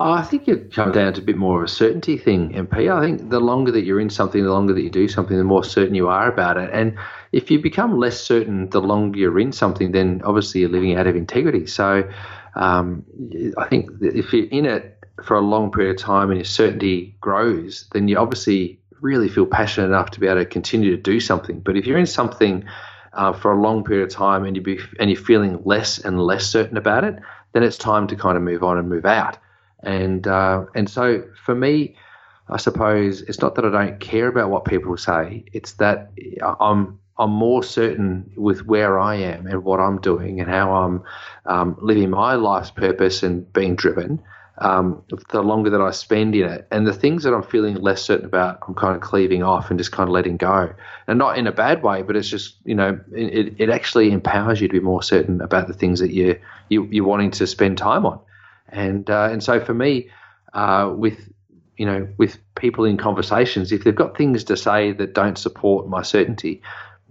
I 0.00 0.22
think 0.22 0.48
it 0.48 0.72
comes 0.72 0.94
down 0.94 1.12
to 1.14 1.20
a 1.20 1.24
bit 1.24 1.36
more 1.36 1.58
of 1.58 1.64
a 1.64 1.68
certainty 1.68 2.16
thing, 2.16 2.54
MP. 2.54 2.90
I 2.90 3.00
think 3.04 3.28
the 3.28 3.40
longer 3.40 3.70
that 3.72 3.84
you're 3.84 4.00
in 4.00 4.10
something, 4.10 4.42
the 4.42 4.52
longer 4.52 4.72
that 4.72 4.82
you 4.82 4.90
do 4.90 5.06
something, 5.06 5.36
the 5.36 5.44
more 5.44 5.62
certain 5.62 5.94
you 5.94 6.08
are 6.08 6.28
about 6.28 6.56
it. 6.56 6.70
And 6.72 6.98
if 7.30 7.50
you 7.50 7.60
become 7.60 7.98
less 7.98 8.20
certain 8.20 8.70
the 8.70 8.80
longer 8.80 9.18
you're 9.18 9.38
in 9.38 9.52
something, 9.52 9.92
then 9.92 10.22
obviously 10.24 10.62
you're 10.62 10.70
living 10.70 10.96
out 10.96 11.06
of 11.06 11.14
integrity. 11.14 11.66
So 11.66 12.08
um, 12.54 13.04
I 13.58 13.66
think 13.68 13.90
if 14.00 14.32
you're 14.32 14.46
in 14.46 14.64
it 14.64 14.98
for 15.22 15.36
a 15.36 15.40
long 15.40 15.70
period 15.70 15.96
of 15.96 16.02
time 16.02 16.30
and 16.30 16.38
your 16.38 16.44
certainty 16.46 17.14
grows, 17.20 17.86
then 17.92 18.08
you 18.08 18.16
obviously 18.16 18.80
really 19.00 19.28
feel 19.28 19.46
passionate 19.46 19.88
enough 19.88 20.12
to 20.12 20.20
be 20.20 20.26
able 20.26 20.40
to 20.40 20.46
continue 20.46 20.90
to 20.96 21.02
do 21.02 21.20
something. 21.20 21.60
But 21.60 21.76
if 21.76 21.86
you're 21.86 21.98
in 21.98 22.06
something 22.06 22.64
uh, 23.14 23.32
for 23.32 23.52
a 23.52 23.60
long 23.60 23.84
period 23.84 24.04
of 24.04 24.10
time 24.10 24.44
and 24.44 24.56
you 24.56 24.62
be 24.62 24.80
and 24.98 25.10
you're 25.10 25.20
feeling 25.20 25.60
less 25.64 25.98
and 25.98 26.20
less 26.20 26.46
certain 26.46 26.76
about 26.76 27.04
it, 27.04 27.16
then 27.52 27.62
it's 27.62 27.78
time 27.78 28.06
to 28.08 28.16
kind 28.16 28.36
of 28.36 28.42
move 28.42 28.62
on 28.62 28.78
and 28.78 28.88
move 28.88 29.04
out. 29.06 29.38
And 29.82 30.26
uh, 30.26 30.66
and 30.74 30.88
so 30.88 31.24
for 31.44 31.54
me, 31.54 31.96
I 32.48 32.56
suppose 32.56 33.22
it's 33.22 33.40
not 33.40 33.54
that 33.56 33.64
I 33.64 33.70
don't 33.70 34.00
care 34.00 34.28
about 34.28 34.50
what 34.50 34.64
people 34.64 34.96
say. 34.96 35.44
It's 35.52 35.72
that 35.74 36.10
I'm 36.60 36.98
I'm 37.18 37.30
more 37.30 37.62
certain 37.62 38.32
with 38.36 38.66
where 38.66 38.98
I 38.98 39.16
am 39.16 39.46
and 39.46 39.64
what 39.64 39.80
I'm 39.80 40.00
doing 40.00 40.40
and 40.40 40.48
how 40.48 40.72
I'm 40.72 41.02
um, 41.46 41.76
living 41.80 42.10
my 42.10 42.34
life's 42.34 42.70
purpose 42.70 43.22
and 43.22 43.50
being 43.52 43.76
driven. 43.76 44.22
Um, 44.62 45.02
the 45.30 45.42
longer 45.42 45.70
that 45.70 45.80
I 45.80 45.90
spend 45.90 46.36
in 46.36 46.48
it, 46.48 46.68
and 46.70 46.86
the 46.86 46.92
things 46.92 47.24
that 47.24 47.34
I'm 47.34 47.42
feeling 47.42 47.74
less 47.74 48.00
certain 48.00 48.26
about, 48.26 48.60
I'm 48.68 48.74
kind 48.74 48.94
of 48.94 49.02
cleaving 49.02 49.42
off 49.42 49.70
and 49.70 49.78
just 49.78 49.90
kind 49.90 50.08
of 50.08 50.12
letting 50.12 50.36
go, 50.36 50.72
and 51.08 51.18
not 51.18 51.36
in 51.36 51.48
a 51.48 51.52
bad 51.52 51.82
way, 51.82 52.02
but 52.02 52.14
it's 52.14 52.28
just 52.28 52.56
you 52.64 52.76
know 52.76 53.00
it, 53.12 53.56
it 53.58 53.70
actually 53.70 54.12
empowers 54.12 54.60
you 54.60 54.68
to 54.68 54.72
be 54.72 54.78
more 54.78 55.02
certain 55.02 55.40
about 55.40 55.66
the 55.66 55.74
things 55.74 55.98
that 55.98 56.12
you 56.12 56.38
you 56.68 56.86
you're 56.92 57.04
wanting 57.04 57.32
to 57.32 57.46
spend 57.46 57.76
time 57.76 58.06
on, 58.06 58.20
and 58.68 59.10
uh, 59.10 59.28
and 59.32 59.42
so 59.42 59.58
for 59.58 59.74
me, 59.74 60.08
uh, 60.54 60.92
with 60.96 61.18
you 61.76 61.84
know 61.84 62.06
with 62.16 62.38
people 62.54 62.84
in 62.84 62.96
conversations, 62.98 63.72
if 63.72 63.82
they've 63.82 63.96
got 63.96 64.16
things 64.16 64.44
to 64.44 64.56
say 64.56 64.92
that 64.92 65.12
don't 65.12 65.38
support 65.38 65.88
my 65.88 66.02
certainty, 66.02 66.62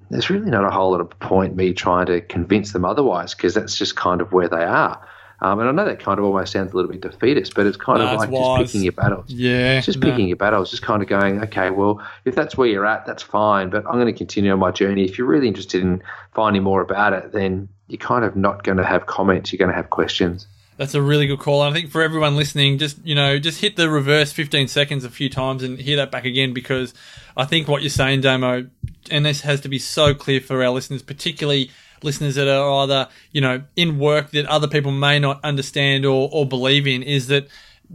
there's 0.09 0.29
really 0.29 0.49
not 0.49 0.63
a 0.63 0.71
whole 0.71 0.91
lot 0.91 1.01
of 1.01 1.09
point 1.19 1.55
me 1.55 1.73
trying 1.73 2.05
to 2.05 2.21
convince 2.21 2.71
them 2.71 2.85
otherwise 2.85 3.35
because 3.35 3.53
that's 3.53 3.77
just 3.77 3.97
kind 3.97 4.21
of 4.21 4.31
where 4.31 4.47
they 4.47 4.63
are. 4.63 5.05
Um, 5.43 5.59
and 5.59 5.67
I 5.67 5.71
know 5.71 5.85
that 5.85 5.99
kind 5.99 6.19
of 6.19 6.25
almost 6.25 6.51
sounds 6.51 6.71
a 6.71 6.75
little 6.75 6.91
bit 6.91 7.01
defeatist, 7.01 7.55
but 7.55 7.65
it's 7.65 7.75
kind 7.77 7.99
No, 7.99 8.07
of 8.07 8.19
like 8.19 8.29
just 8.29 8.73
picking 8.73 8.83
your 8.83 8.91
battles. 8.91 9.25
Yeah, 9.27 9.77
It's 9.77 9.87
just 9.87 9.97
no. 9.99 10.07
picking 10.09 10.27
your 10.27 10.37
battles, 10.37 10.69
just 10.69 10.83
kind 10.83 11.01
of 11.01 11.09
going, 11.09 11.41
okay, 11.45 11.71
well, 11.71 11.99
if 12.25 12.35
that's 12.35 12.55
where 12.55 12.67
you're 12.67 12.85
at, 12.85 13.07
that's 13.07 13.23
fine, 13.23 13.71
but 13.71 13.85
I'm 13.87 13.93
going 13.93 14.05
to 14.05 14.13
continue 14.13 14.51
on 14.51 14.59
my 14.59 14.69
journey. 14.69 15.03
If 15.03 15.17
you're 15.17 15.25
really 15.27 15.47
interested 15.47 15.81
in 15.81 16.03
finding 16.35 16.61
more 16.61 16.81
about 16.81 17.13
it, 17.13 17.31
then 17.31 17.69
you're 17.87 17.97
kind 17.97 18.23
of 18.23 18.35
not 18.35 18.63
going 18.63 18.77
to 18.77 18.85
have 18.85 19.07
comments, 19.07 19.51
you're 19.51 19.57
going 19.57 19.71
to 19.71 19.75
have 19.75 19.89
questions. 19.89 20.45
That's 20.77 20.93
a 20.95 21.01
really 21.01 21.27
good 21.27 21.39
call. 21.39 21.63
And 21.63 21.75
I 21.75 21.79
think 21.79 21.91
for 21.91 22.01
everyone 22.01 22.35
listening, 22.35 22.77
just 22.77 23.03
you 23.05 23.13
know, 23.13 23.37
just 23.39 23.61
hit 23.61 23.75
the 23.75 23.89
reverse 23.89 24.31
15 24.31 24.67
seconds 24.67 25.03
a 25.03 25.09
few 25.09 25.29
times 25.29 25.63
and 25.63 25.77
hear 25.79 25.97
that 25.97 26.11
back 26.11 26.25
again 26.25 26.53
because 26.53 26.93
I 27.37 27.45
think 27.45 27.67
what 27.67 27.81
you're 27.81 27.89
saying, 27.91 28.21
Damo, 28.21 28.67
and 29.11 29.25
this 29.25 29.41
has 29.41 29.61
to 29.61 29.69
be 29.69 29.77
so 29.79 30.13
clear 30.15 30.39
for 30.39 30.63
our 30.63 30.69
listeners, 30.71 31.03
particularly 31.03 31.69
listeners 32.03 32.35
that 32.35 32.47
are 32.47 32.83
either 32.83 33.07
you 33.31 33.41
know 33.41 33.63
in 33.75 33.99
work 33.99 34.31
that 34.31 34.45
other 34.45 34.67
people 34.67 34.91
may 34.91 35.19
not 35.19 35.43
understand 35.43 36.05
or, 36.05 36.29
or 36.31 36.45
believe 36.45 36.87
in, 36.87 37.03
is 37.03 37.27
that 37.27 37.47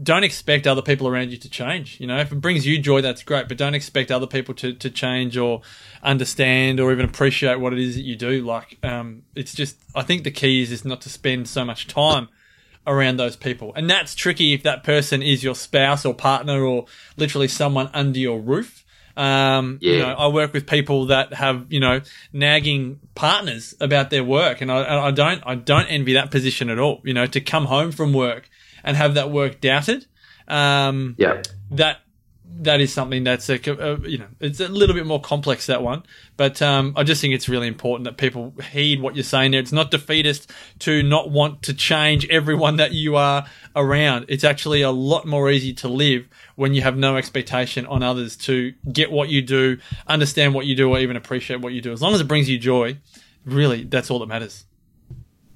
don't 0.03 0.25
expect 0.25 0.66
other 0.66 0.83
people 0.83 1.09
around 1.09 1.31
you 1.31 1.38
to 1.38 1.49
change. 1.49 1.99
You 2.01 2.07
know, 2.07 2.19
if 2.19 2.31
it 2.33 2.40
brings 2.40 2.66
you 2.66 2.79
joy, 2.79 3.01
that's 3.01 3.23
great, 3.23 3.49
but 3.49 3.57
don't 3.57 3.75
expect 3.75 4.11
other 4.11 4.27
people 4.27 4.55
to, 4.57 4.75
to 4.75 4.90
change 4.90 5.37
or 5.37 5.62
understand 6.03 6.81
or 6.81 6.92
even 6.92 7.05
appreciate 7.05 7.61
what 7.61 7.73
it 7.73 7.79
is 7.79 7.95
that 7.95 8.03
you 8.03 8.16
do. 8.16 8.45
Like, 8.45 8.79
um, 8.83 9.23
it's 9.35 9.55
just, 9.55 9.77
I 9.95 10.03
think 10.03 10.25
the 10.25 10.31
key 10.31 10.62
is, 10.62 10.71
is 10.71 10.85
not 10.85 11.01
to 11.03 11.09
spend 11.09 11.49
so 11.49 11.64
much 11.64 11.87
time 11.87 12.29
around 12.87 13.16
those 13.16 13.37
people. 13.37 13.73
And 13.75 13.88
that's 13.88 14.14
tricky 14.14 14.53
if 14.53 14.62
that 14.62 14.85
person 14.85 15.23
is 15.23 15.42
your 15.42 15.55
spouse 15.55 16.05
or 16.05 16.14
partner 16.14 16.62
or 16.62 16.87
literally 17.16 17.49
someone 17.49 17.90
under 17.95 18.19
your 18.19 18.38
roof. 18.38 18.85
Um, 19.16 19.79
you 19.81 19.98
know, 19.98 20.09
I 20.14 20.29
work 20.29 20.52
with 20.52 20.66
people 20.66 21.07
that 21.07 21.33
have, 21.33 21.66
you 21.70 21.81
know, 21.81 22.00
nagging 22.33 23.00
partners 23.14 23.74
about 23.81 24.11
their 24.11 24.22
work. 24.24 24.61
And 24.61 24.70
I, 24.70 24.83
and 24.83 24.98
I 25.00 25.11
don't, 25.11 25.42
I 25.46 25.55
don't 25.55 25.87
envy 25.87 26.12
that 26.14 26.31
position 26.31 26.68
at 26.68 26.79
all, 26.79 27.00
you 27.05 27.14
know, 27.14 27.26
to 27.26 27.40
come 27.40 27.64
home 27.64 27.92
from 27.92 28.12
work 28.12 28.48
and 28.85 28.96
have 28.96 29.14
that 29.14 29.31
work 29.31 29.61
doubted. 29.61 30.07
Um, 30.48 31.14
Yeah. 31.18 31.42
that 31.70 32.00
that 32.59 32.80
is 32.80 32.92
something 32.92 33.24
that's 33.24 33.48
a, 33.48 33.54
a 33.54 33.98
you 34.09 34.18
know 34.18 34.26
it's 34.40 34.61
a 34.61 34.68
little 34.68 34.94
bit 34.94 35.06
more 35.06 35.20
complex 35.20 35.66
that 35.66 35.82
one. 35.82 36.02
But 36.37 36.61
um, 36.62 36.94
i 36.96 37.02
just 37.02 37.20
think 37.20 37.35
it's 37.35 37.48
really 37.48 37.66
important 37.66 38.04
that 38.04 38.16
people 38.16 38.54
heed 38.72 39.00
what 39.00 39.14
you're 39.14 39.24
saying 39.24 39.52
there. 39.52 39.61
It's 39.61 39.72
not 39.72 39.90
defeatist 39.90 40.50
to 40.80 41.02
not 41.02 41.30
want 41.30 41.62
to 41.62 41.74
change 41.74 42.28
everyone 42.28 42.76
that 42.76 42.92
you 42.92 43.16
are 43.16 43.46
around. 43.74 44.26
It's 44.28 44.44
actually 44.44 44.82
a 44.82 44.90
lot 44.90 45.26
more 45.26 45.50
easy 45.50 45.74
to 45.74 45.88
live 45.88 46.26
when 46.54 46.74
you 46.74 46.82
have 46.82 46.96
no 46.96 47.16
expectation 47.16 47.87
on 47.87 48.02
others 48.02 48.37
to 48.37 48.72
get 48.92 49.11
what 49.11 49.28
you 49.28 49.42
do 49.42 49.78
understand 50.06 50.54
what 50.54 50.66
you 50.66 50.74
do 50.74 50.90
or 50.90 50.98
even 50.98 51.16
appreciate 51.16 51.61
what 51.61 51.72
you 51.72 51.80
do. 51.80 51.92
As 51.92 52.00
long 52.00 52.14
as 52.14 52.20
it 52.20 52.28
brings 52.28 52.48
you 52.48 52.59
joy 52.59 52.98
really 53.46 53.85
that's 53.85 54.11
all 54.11 54.18
that 54.18 54.26
matters 54.26 54.65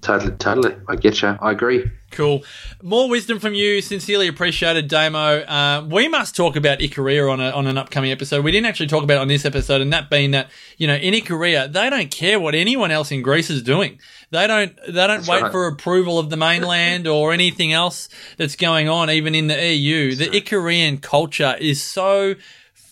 Totally, 0.00 0.32
totally. 0.36 0.74
I 0.88 0.96
get 0.96 1.20
you. 1.20 1.36
I 1.40 1.52
agree. 1.52 1.90
Cool. 2.10 2.42
More 2.82 3.08
wisdom 3.08 3.38
from 3.38 3.52
you. 3.52 3.82
Sincerely 3.82 4.28
appreciated, 4.28 4.88
Damo. 4.88 5.40
Uh, 5.40 5.86
we 5.88 6.08
must 6.08 6.34
talk 6.34 6.56
about 6.56 6.78
Ikaria 6.78 7.30
on, 7.30 7.38
a, 7.40 7.50
on 7.50 7.66
an 7.66 7.76
upcoming 7.76 8.10
episode. 8.10 8.42
We 8.42 8.50
didn't 8.50 8.66
actually 8.66 8.86
talk 8.86 9.04
about 9.04 9.14
it 9.14 9.20
on 9.20 9.28
this 9.28 9.44
episode, 9.44 9.82
and 9.82 9.92
that 9.92 10.08
being 10.08 10.30
that, 10.30 10.50
you 10.78 10.86
know, 10.86 10.94
in 10.94 11.12
Ikaria, 11.12 11.70
they 11.70 11.90
don't 11.90 12.10
care 12.10 12.40
what 12.40 12.54
anyone 12.54 12.90
else 12.90 13.12
in 13.12 13.20
Greece 13.20 13.50
is 13.50 13.62
doing. 13.62 14.00
They 14.30 14.46
don't, 14.46 14.74
they 14.86 14.92
don't 14.92 15.18
That's 15.18 15.28
wait 15.28 15.42
right. 15.42 15.52
for 15.52 15.66
approval 15.66 16.18
of 16.18 16.30
the 16.30 16.36
mainland 16.36 17.06
or 17.06 17.32
anything 17.32 17.72
else 17.72 18.08
that's 18.38 18.56
going 18.56 18.88
on, 18.88 19.10
even 19.10 19.34
in 19.34 19.48
the 19.48 19.74
EU. 19.74 20.14
The 20.14 20.28
Icarian 20.28 21.02
culture 21.02 21.56
is 21.60 21.82
so 21.82 22.36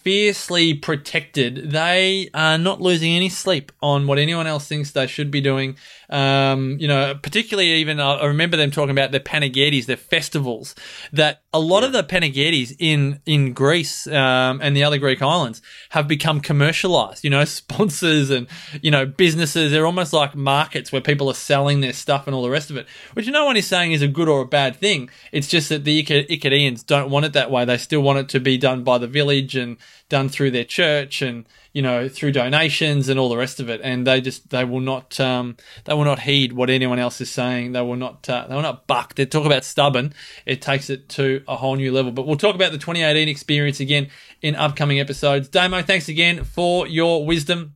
fiercely 0.08 0.72
protected. 0.72 1.70
They 1.70 2.30
are 2.32 2.56
not 2.56 2.80
losing 2.80 3.12
any 3.14 3.28
sleep 3.28 3.72
on 3.82 4.06
what 4.06 4.18
anyone 4.18 4.46
else 4.46 4.66
thinks 4.66 4.90
they 4.90 5.06
should 5.06 5.30
be 5.30 5.40
doing. 5.40 5.76
Um, 6.10 6.78
you 6.80 6.88
know, 6.88 7.14
particularly 7.14 7.70
even 7.74 8.00
uh, 8.00 8.14
I 8.14 8.26
remember 8.26 8.56
them 8.56 8.70
talking 8.70 8.90
about 8.90 9.10
their 9.10 9.20
panegyrides, 9.20 9.86
their 9.86 9.96
festivals. 9.96 10.74
That 11.12 11.42
a 11.52 11.60
lot 11.60 11.84
of 11.84 11.92
the 11.92 12.02
panegyrides 12.02 12.74
in 12.78 13.20
in 13.26 13.52
Greece 13.52 14.06
um, 14.06 14.60
and 14.62 14.76
the 14.76 14.84
other 14.84 14.98
Greek 14.98 15.20
islands 15.20 15.60
have 15.90 16.08
become 16.08 16.40
commercialized. 16.40 17.24
You 17.24 17.30
know, 17.30 17.44
sponsors 17.46 18.30
and 18.30 18.46
you 18.80 18.90
know 18.90 19.04
businesses. 19.04 19.72
They're 19.72 19.86
almost 19.86 20.12
like 20.12 20.34
markets 20.34 20.92
where 20.92 21.02
people 21.02 21.28
are 21.28 21.34
selling 21.34 21.80
their 21.80 21.92
stuff 21.92 22.26
and 22.26 22.34
all 22.34 22.42
the 22.42 22.50
rest 22.50 22.70
of 22.70 22.76
it. 22.76 22.86
Which 23.12 23.28
no 23.28 23.44
one 23.44 23.56
is 23.56 23.66
saying 23.66 23.92
is 23.92 24.02
a 24.02 24.08
good 24.08 24.28
or 24.28 24.40
a 24.42 24.46
bad 24.46 24.76
thing. 24.76 25.10
It's 25.32 25.48
just 25.48 25.68
that 25.68 25.84
the 25.84 26.02
Ica- 26.02 26.28
Icarians 26.28 26.86
don't 26.86 27.10
want 27.10 27.26
it 27.26 27.34
that 27.34 27.50
way. 27.50 27.64
They 27.64 27.76
still 27.76 28.00
want 28.00 28.18
it 28.18 28.28
to 28.30 28.40
be 28.40 28.56
done 28.56 28.82
by 28.82 28.98
the 28.98 29.06
village 29.06 29.56
and 29.56 29.76
done 30.08 30.28
through 30.28 30.50
their 30.50 30.64
church 30.64 31.20
and 31.20 31.44
you 31.72 31.82
know 31.82 32.08
through 32.08 32.32
donations 32.32 33.08
and 33.08 33.20
all 33.20 33.28
the 33.28 33.36
rest 33.36 33.60
of 33.60 33.68
it. 33.68 33.80
And 33.82 34.06
they 34.06 34.20
just 34.20 34.50
they 34.50 34.64
will 34.64 34.80
not 34.80 35.18
um, 35.20 35.56
they 35.84 35.94
will 35.94 36.04
not 36.04 36.20
heed 36.20 36.52
what 36.52 36.70
anyone 36.70 36.98
else 36.98 37.20
is 37.20 37.30
saying. 37.30 37.72
They 37.72 37.82
will 37.82 37.96
not 37.96 38.28
uh, 38.28 38.46
they 38.48 38.54
will 38.54 38.62
not 38.62 38.86
buck. 38.86 39.14
They 39.14 39.26
talk 39.26 39.46
about 39.46 39.64
stubborn. 39.64 40.12
It 40.46 40.62
takes 40.62 40.90
it 40.90 41.08
to 41.10 41.42
a 41.46 41.56
whole 41.56 41.76
new 41.76 41.92
level. 41.92 42.12
But 42.12 42.26
we'll 42.26 42.36
talk 42.36 42.54
about 42.54 42.72
the 42.72 42.78
2018 42.78 43.28
experience 43.28 43.80
again 43.80 44.08
in 44.42 44.56
upcoming 44.56 45.00
episodes. 45.00 45.48
Damo 45.48 45.82
thanks 45.82 46.08
again 46.08 46.44
for 46.44 46.86
your 46.86 47.24
wisdom 47.26 47.74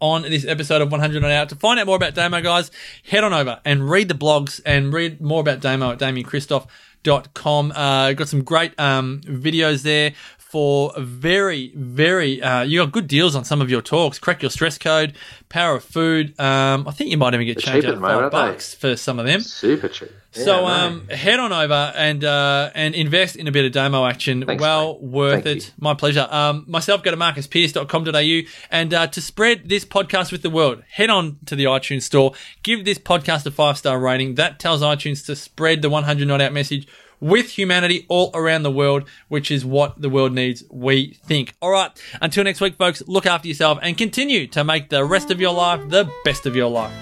on 0.00 0.22
this 0.22 0.44
episode 0.44 0.82
of 0.82 0.90
100 0.90 1.22
Not 1.22 1.30
Out. 1.30 1.48
To 1.50 1.56
find 1.56 1.80
out 1.80 1.86
more 1.86 1.96
about 1.96 2.14
Damo, 2.14 2.40
guys, 2.40 2.70
head 3.04 3.24
on 3.24 3.32
over 3.32 3.60
and 3.64 3.88
read 3.88 4.08
the 4.08 4.14
blogs 4.14 4.60
and 4.64 4.92
read 4.92 5.20
more 5.20 5.40
about 5.40 5.60
Damo 5.60 5.92
at 5.92 5.98
damienkristoff.com. 5.98 7.72
Uh, 7.72 8.12
got 8.12 8.28
some 8.28 8.44
great 8.44 8.78
um, 8.78 9.20
videos 9.22 9.82
there 9.82 10.12
for 10.48 10.92
very, 10.96 11.72
very, 11.74 12.40
uh, 12.40 12.62
you 12.62 12.78
got 12.80 12.92
good 12.92 13.08
deals 13.08 13.34
on 13.34 13.44
some 13.44 13.60
of 13.60 13.68
your 13.68 13.82
talks. 13.82 14.18
Crack 14.18 14.42
your 14.42 14.50
stress 14.50 14.78
code, 14.78 15.14
power 15.48 15.76
of 15.76 15.84
food. 15.84 16.38
Um, 16.40 16.86
I 16.86 16.92
think 16.92 17.10
you 17.10 17.16
might 17.16 17.34
even 17.34 17.46
get 17.46 17.56
They're 17.56 17.72
changed 17.74 17.88
out 17.88 17.94
of 17.94 18.00
five 18.00 18.30
bucks 18.30 18.72
for 18.74 18.96
some 18.96 19.18
of 19.18 19.26
them. 19.26 19.40
Super 19.40 19.88
cheap. 19.88 20.10
Yeah, 20.34 20.44
So 20.44 20.52
no. 20.60 20.66
um, 20.66 21.08
head 21.08 21.40
on 21.40 21.52
over 21.52 21.92
and 21.96 22.22
uh, 22.22 22.70
and 22.74 22.94
invest 22.94 23.34
in 23.36 23.48
a 23.48 23.52
bit 23.52 23.64
of 23.64 23.72
Damo 23.72 24.06
action. 24.06 24.44
Thanks, 24.46 24.60
well 24.60 24.94
mate. 24.94 25.02
worth 25.02 25.44
Thank 25.44 25.56
it. 25.56 25.66
you. 25.66 25.72
My 25.80 25.94
pleasure. 25.94 26.28
Um, 26.30 26.64
myself, 26.68 27.02
go 27.02 27.10
to 27.10 27.16
marcuspearce.com.au 27.16 28.48
and 28.70 28.94
uh, 28.94 29.06
to 29.08 29.20
spread 29.20 29.68
this 29.68 29.84
podcast 29.84 30.32
with 30.32 30.42
the 30.42 30.50
world, 30.50 30.82
head 30.88 31.10
on 31.10 31.38
to 31.46 31.56
the 31.56 31.64
iTunes 31.64 32.02
store, 32.02 32.32
give 32.62 32.84
this 32.84 32.98
podcast 32.98 33.46
a 33.46 33.50
five 33.50 33.78
star 33.78 33.98
rating. 33.98 34.36
That 34.36 34.58
tells 34.58 34.82
iTunes 34.82 35.24
to 35.26 35.36
spread 35.36 35.82
the 35.82 35.90
100 35.90 36.28
Not 36.28 36.40
Out 36.40 36.52
message 36.52 36.86
with 37.20 37.50
humanity 37.50 38.06
all 38.08 38.30
around 38.34 38.62
the 38.62 38.70
world, 38.70 39.08
which 39.28 39.50
is 39.50 39.64
what 39.64 40.00
the 40.00 40.08
world 40.08 40.32
needs, 40.32 40.64
we 40.70 41.14
think. 41.24 41.54
All 41.60 41.70
right, 41.70 41.90
until 42.20 42.44
next 42.44 42.60
week, 42.60 42.76
folks, 42.76 43.02
look 43.06 43.26
after 43.26 43.48
yourself 43.48 43.78
and 43.82 43.96
continue 43.96 44.46
to 44.48 44.64
make 44.64 44.90
the 44.90 45.04
rest 45.04 45.30
of 45.30 45.40
your 45.40 45.52
life 45.52 45.88
the 45.88 46.10
best 46.24 46.46
of 46.46 46.54
your 46.56 46.70
life. 46.70 46.92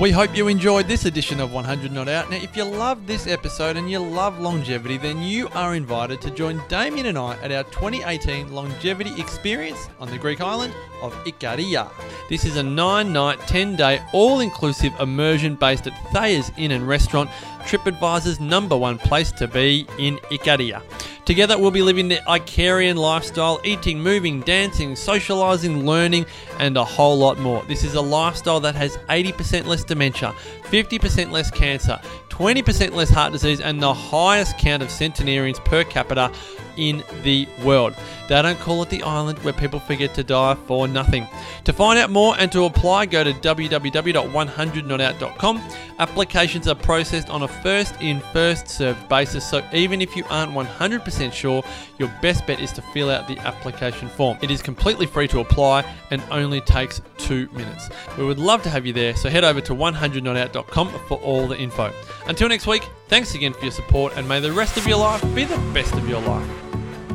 We 0.00 0.10
hope 0.10 0.34
you 0.34 0.48
enjoyed 0.48 0.88
this 0.88 1.04
edition 1.04 1.40
of 1.40 1.52
100 1.52 1.92
Not 1.92 2.08
Out. 2.08 2.30
Now, 2.30 2.38
if 2.38 2.56
you 2.56 2.64
love 2.64 3.06
this 3.06 3.26
episode 3.26 3.76
and 3.76 3.90
you 3.90 3.98
love 3.98 4.40
longevity, 4.40 4.96
then 4.96 5.20
you 5.20 5.48
are 5.48 5.74
invited 5.74 6.22
to 6.22 6.30
join 6.30 6.62
Damien 6.68 7.04
and 7.04 7.18
I 7.18 7.36
at 7.42 7.52
our 7.52 7.64
2018 7.64 8.50
longevity 8.50 9.12
experience 9.20 9.90
on 9.98 10.08
the 10.08 10.16
Greek 10.16 10.40
island 10.40 10.72
of 11.02 11.12
Ikaria. 11.24 11.90
This 12.30 12.46
is 12.46 12.56
a 12.56 12.62
nine 12.62 13.12
night, 13.12 13.40
10 13.40 13.76
day, 13.76 14.00
all 14.14 14.40
inclusive 14.40 14.98
immersion 15.00 15.54
based 15.54 15.86
at 15.86 15.92
Thea's 16.14 16.50
Inn 16.56 16.70
and 16.70 16.88
Restaurant, 16.88 17.28
TripAdvisor's 17.60 18.40
number 18.40 18.76
one 18.76 18.98
place 18.98 19.32
to 19.32 19.48
be 19.48 19.86
in 19.98 20.18
Ikaria. 20.30 20.82
Together, 21.24 21.56
we'll 21.58 21.70
be 21.70 21.82
living 21.82 22.08
the 22.08 22.16
Icarian 22.26 22.96
lifestyle, 22.96 23.60
eating, 23.62 24.00
moving, 24.00 24.40
dancing, 24.40 24.96
socializing, 24.96 25.86
learning, 25.86 26.26
and 26.58 26.76
a 26.76 26.84
whole 26.84 27.16
lot 27.18 27.38
more. 27.38 27.62
This 27.64 27.84
is 27.84 27.94
a 27.94 28.00
lifestyle 28.00 28.58
that 28.60 28.74
has 28.74 28.96
80% 29.08 29.66
less 29.66 29.84
dementia, 29.84 30.34
50% 30.64 31.30
less 31.30 31.50
cancer, 31.50 32.00
20% 32.30 32.94
less 32.94 33.10
heart 33.10 33.32
disease, 33.32 33.60
and 33.60 33.80
the 33.80 33.94
highest 33.94 34.58
count 34.58 34.82
of 34.82 34.90
centenarians 34.90 35.60
per 35.60 35.84
capita 35.84 36.32
in 36.76 37.02
the 37.22 37.48
world. 37.64 37.94
They 38.28 38.40
don't 38.40 38.58
call 38.60 38.82
it 38.82 38.90
the 38.90 39.02
island 39.02 39.38
where 39.40 39.52
people 39.52 39.80
forget 39.80 40.14
to 40.14 40.22
die 40.22 40.54
for 40.66 40.86
nothing. 40.86 41.26
To 41.64 41.72
find 41.72 41.98
out 41.98 42.10
more 42.10 42.36
and 42.38 42.52
to 42.52 42.64
apply, 42.64 43.06
go 43.06 43.24
to 43.24 43.32
www.100notout.com. 43.32 45.62
Applications 45.98 46.68
are 46.68 46.74
processed 46.74 47.28
on 47.28 47.42
a 47.42 47.48
first 47.48 47.94
in, 48.00 48.20
first 48.32 48.68
served 48.68 49.08
basis, 49.08 49.48
so 49.48 49.66
even 49.72 50.00
if 50.00 50.16
you 50.16 50.24
aren't 50.30 50.52
100% 50.52 51.32
sure, 51.32 51.64
your 51.98 52.08
best 52.22 52.46
bet 52.46 52.60
is 52.60 52.72
to 52.72 52.82
fill 52.82 53.10
out 53.10 53.26
the 53.26 53.38
application 53.40 54.08
form. 54.08 54.38
It 54.42 54.50
is 54.50 54.62
completely 54.62 55.06
free 55.06 55.28
to 55.28 55.40
apply 55.40 55.84
and 56.10 56.22
only 56.30 56.60
takes 56.60 57.00
two 57.18 57.48
minutes. 57.52 57.88
We 58.16 58.24
would 58.24 58.38
love 58.38 58.62
to 58.62 58.70
have 58.70 58.86
you 58.86 58.92
there, 58.92 59.14
so 59.16 59.28
head 59.28 59.44
over 59.44 59.60
to 59.60 59.74
100notout.com 59.74 60.88
for 61.08 61.18
all 61.18 61.46
the 61.46 61.58
info. 61.58 61.92
Until 62.26 62.48
next 62.48 62.66
week, 62.66 62.88
thanks 63.10 63.34
again 63.34 63.52
for 63.52 63.62
your 63.62 63.72
support, 63.72 64.16
and 64.16 64.26
may 64.26 64.40
the 64.40 64.52
rest 64.52 64.76
of 64.76 64.86
your 64.86 64.98
life 64.98 65.22
be 65.34 65.44
the 65.44 65.58
best 65.74 65.92
of 65.94 66.08
your 66.08 66.22
life. 66.22 66.48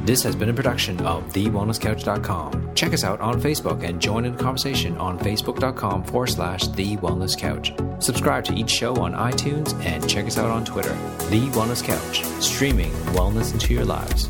This 0.05 0.21
has 0.21 0.35
been 0.35 0.49
a 0.49 0.53
production 0.53 0.99
of 1.01 1.23
TheWellnessCouch.com. 1.33 2.75
Check 2.75 2.93
us 2.93 3.03
out 3.03 3.19
on 3.21 3.41
Facebook 3.41 3.83
and 3.83 3.99
join 3.99 4.25
in 4.25 4.35
the 4.35 4.43
conversation 4.43 4.95
on 4.97 5.17
Facebook.com 5.17 6.03
forward 6.03 6.27
slash 6.27 6.67
The 6.67 6.97
Wellness 6.97 7.35
Couch. 7.35 7.73
Subscribe 7.97 8.43
to 8.43 8.53
each 8.53 8.69
show 8.69 8.95
on 8.97 9.13
iTunes 9.13 9.73
and 9.83 10.07
check 10.07 10.25
us 10.27 10.37
out 10.37 10.51
on 10.51 10.63
Twitter. 10.63 10.93
The 11.31 11.49
Wellness 11.53 11.83
Couch, 11.83 12.23
streaming 12.39 12.91
wellness 13.15 13.53
into 13.53 13.73
your 13.73 13.85
lives. 13.85 14.29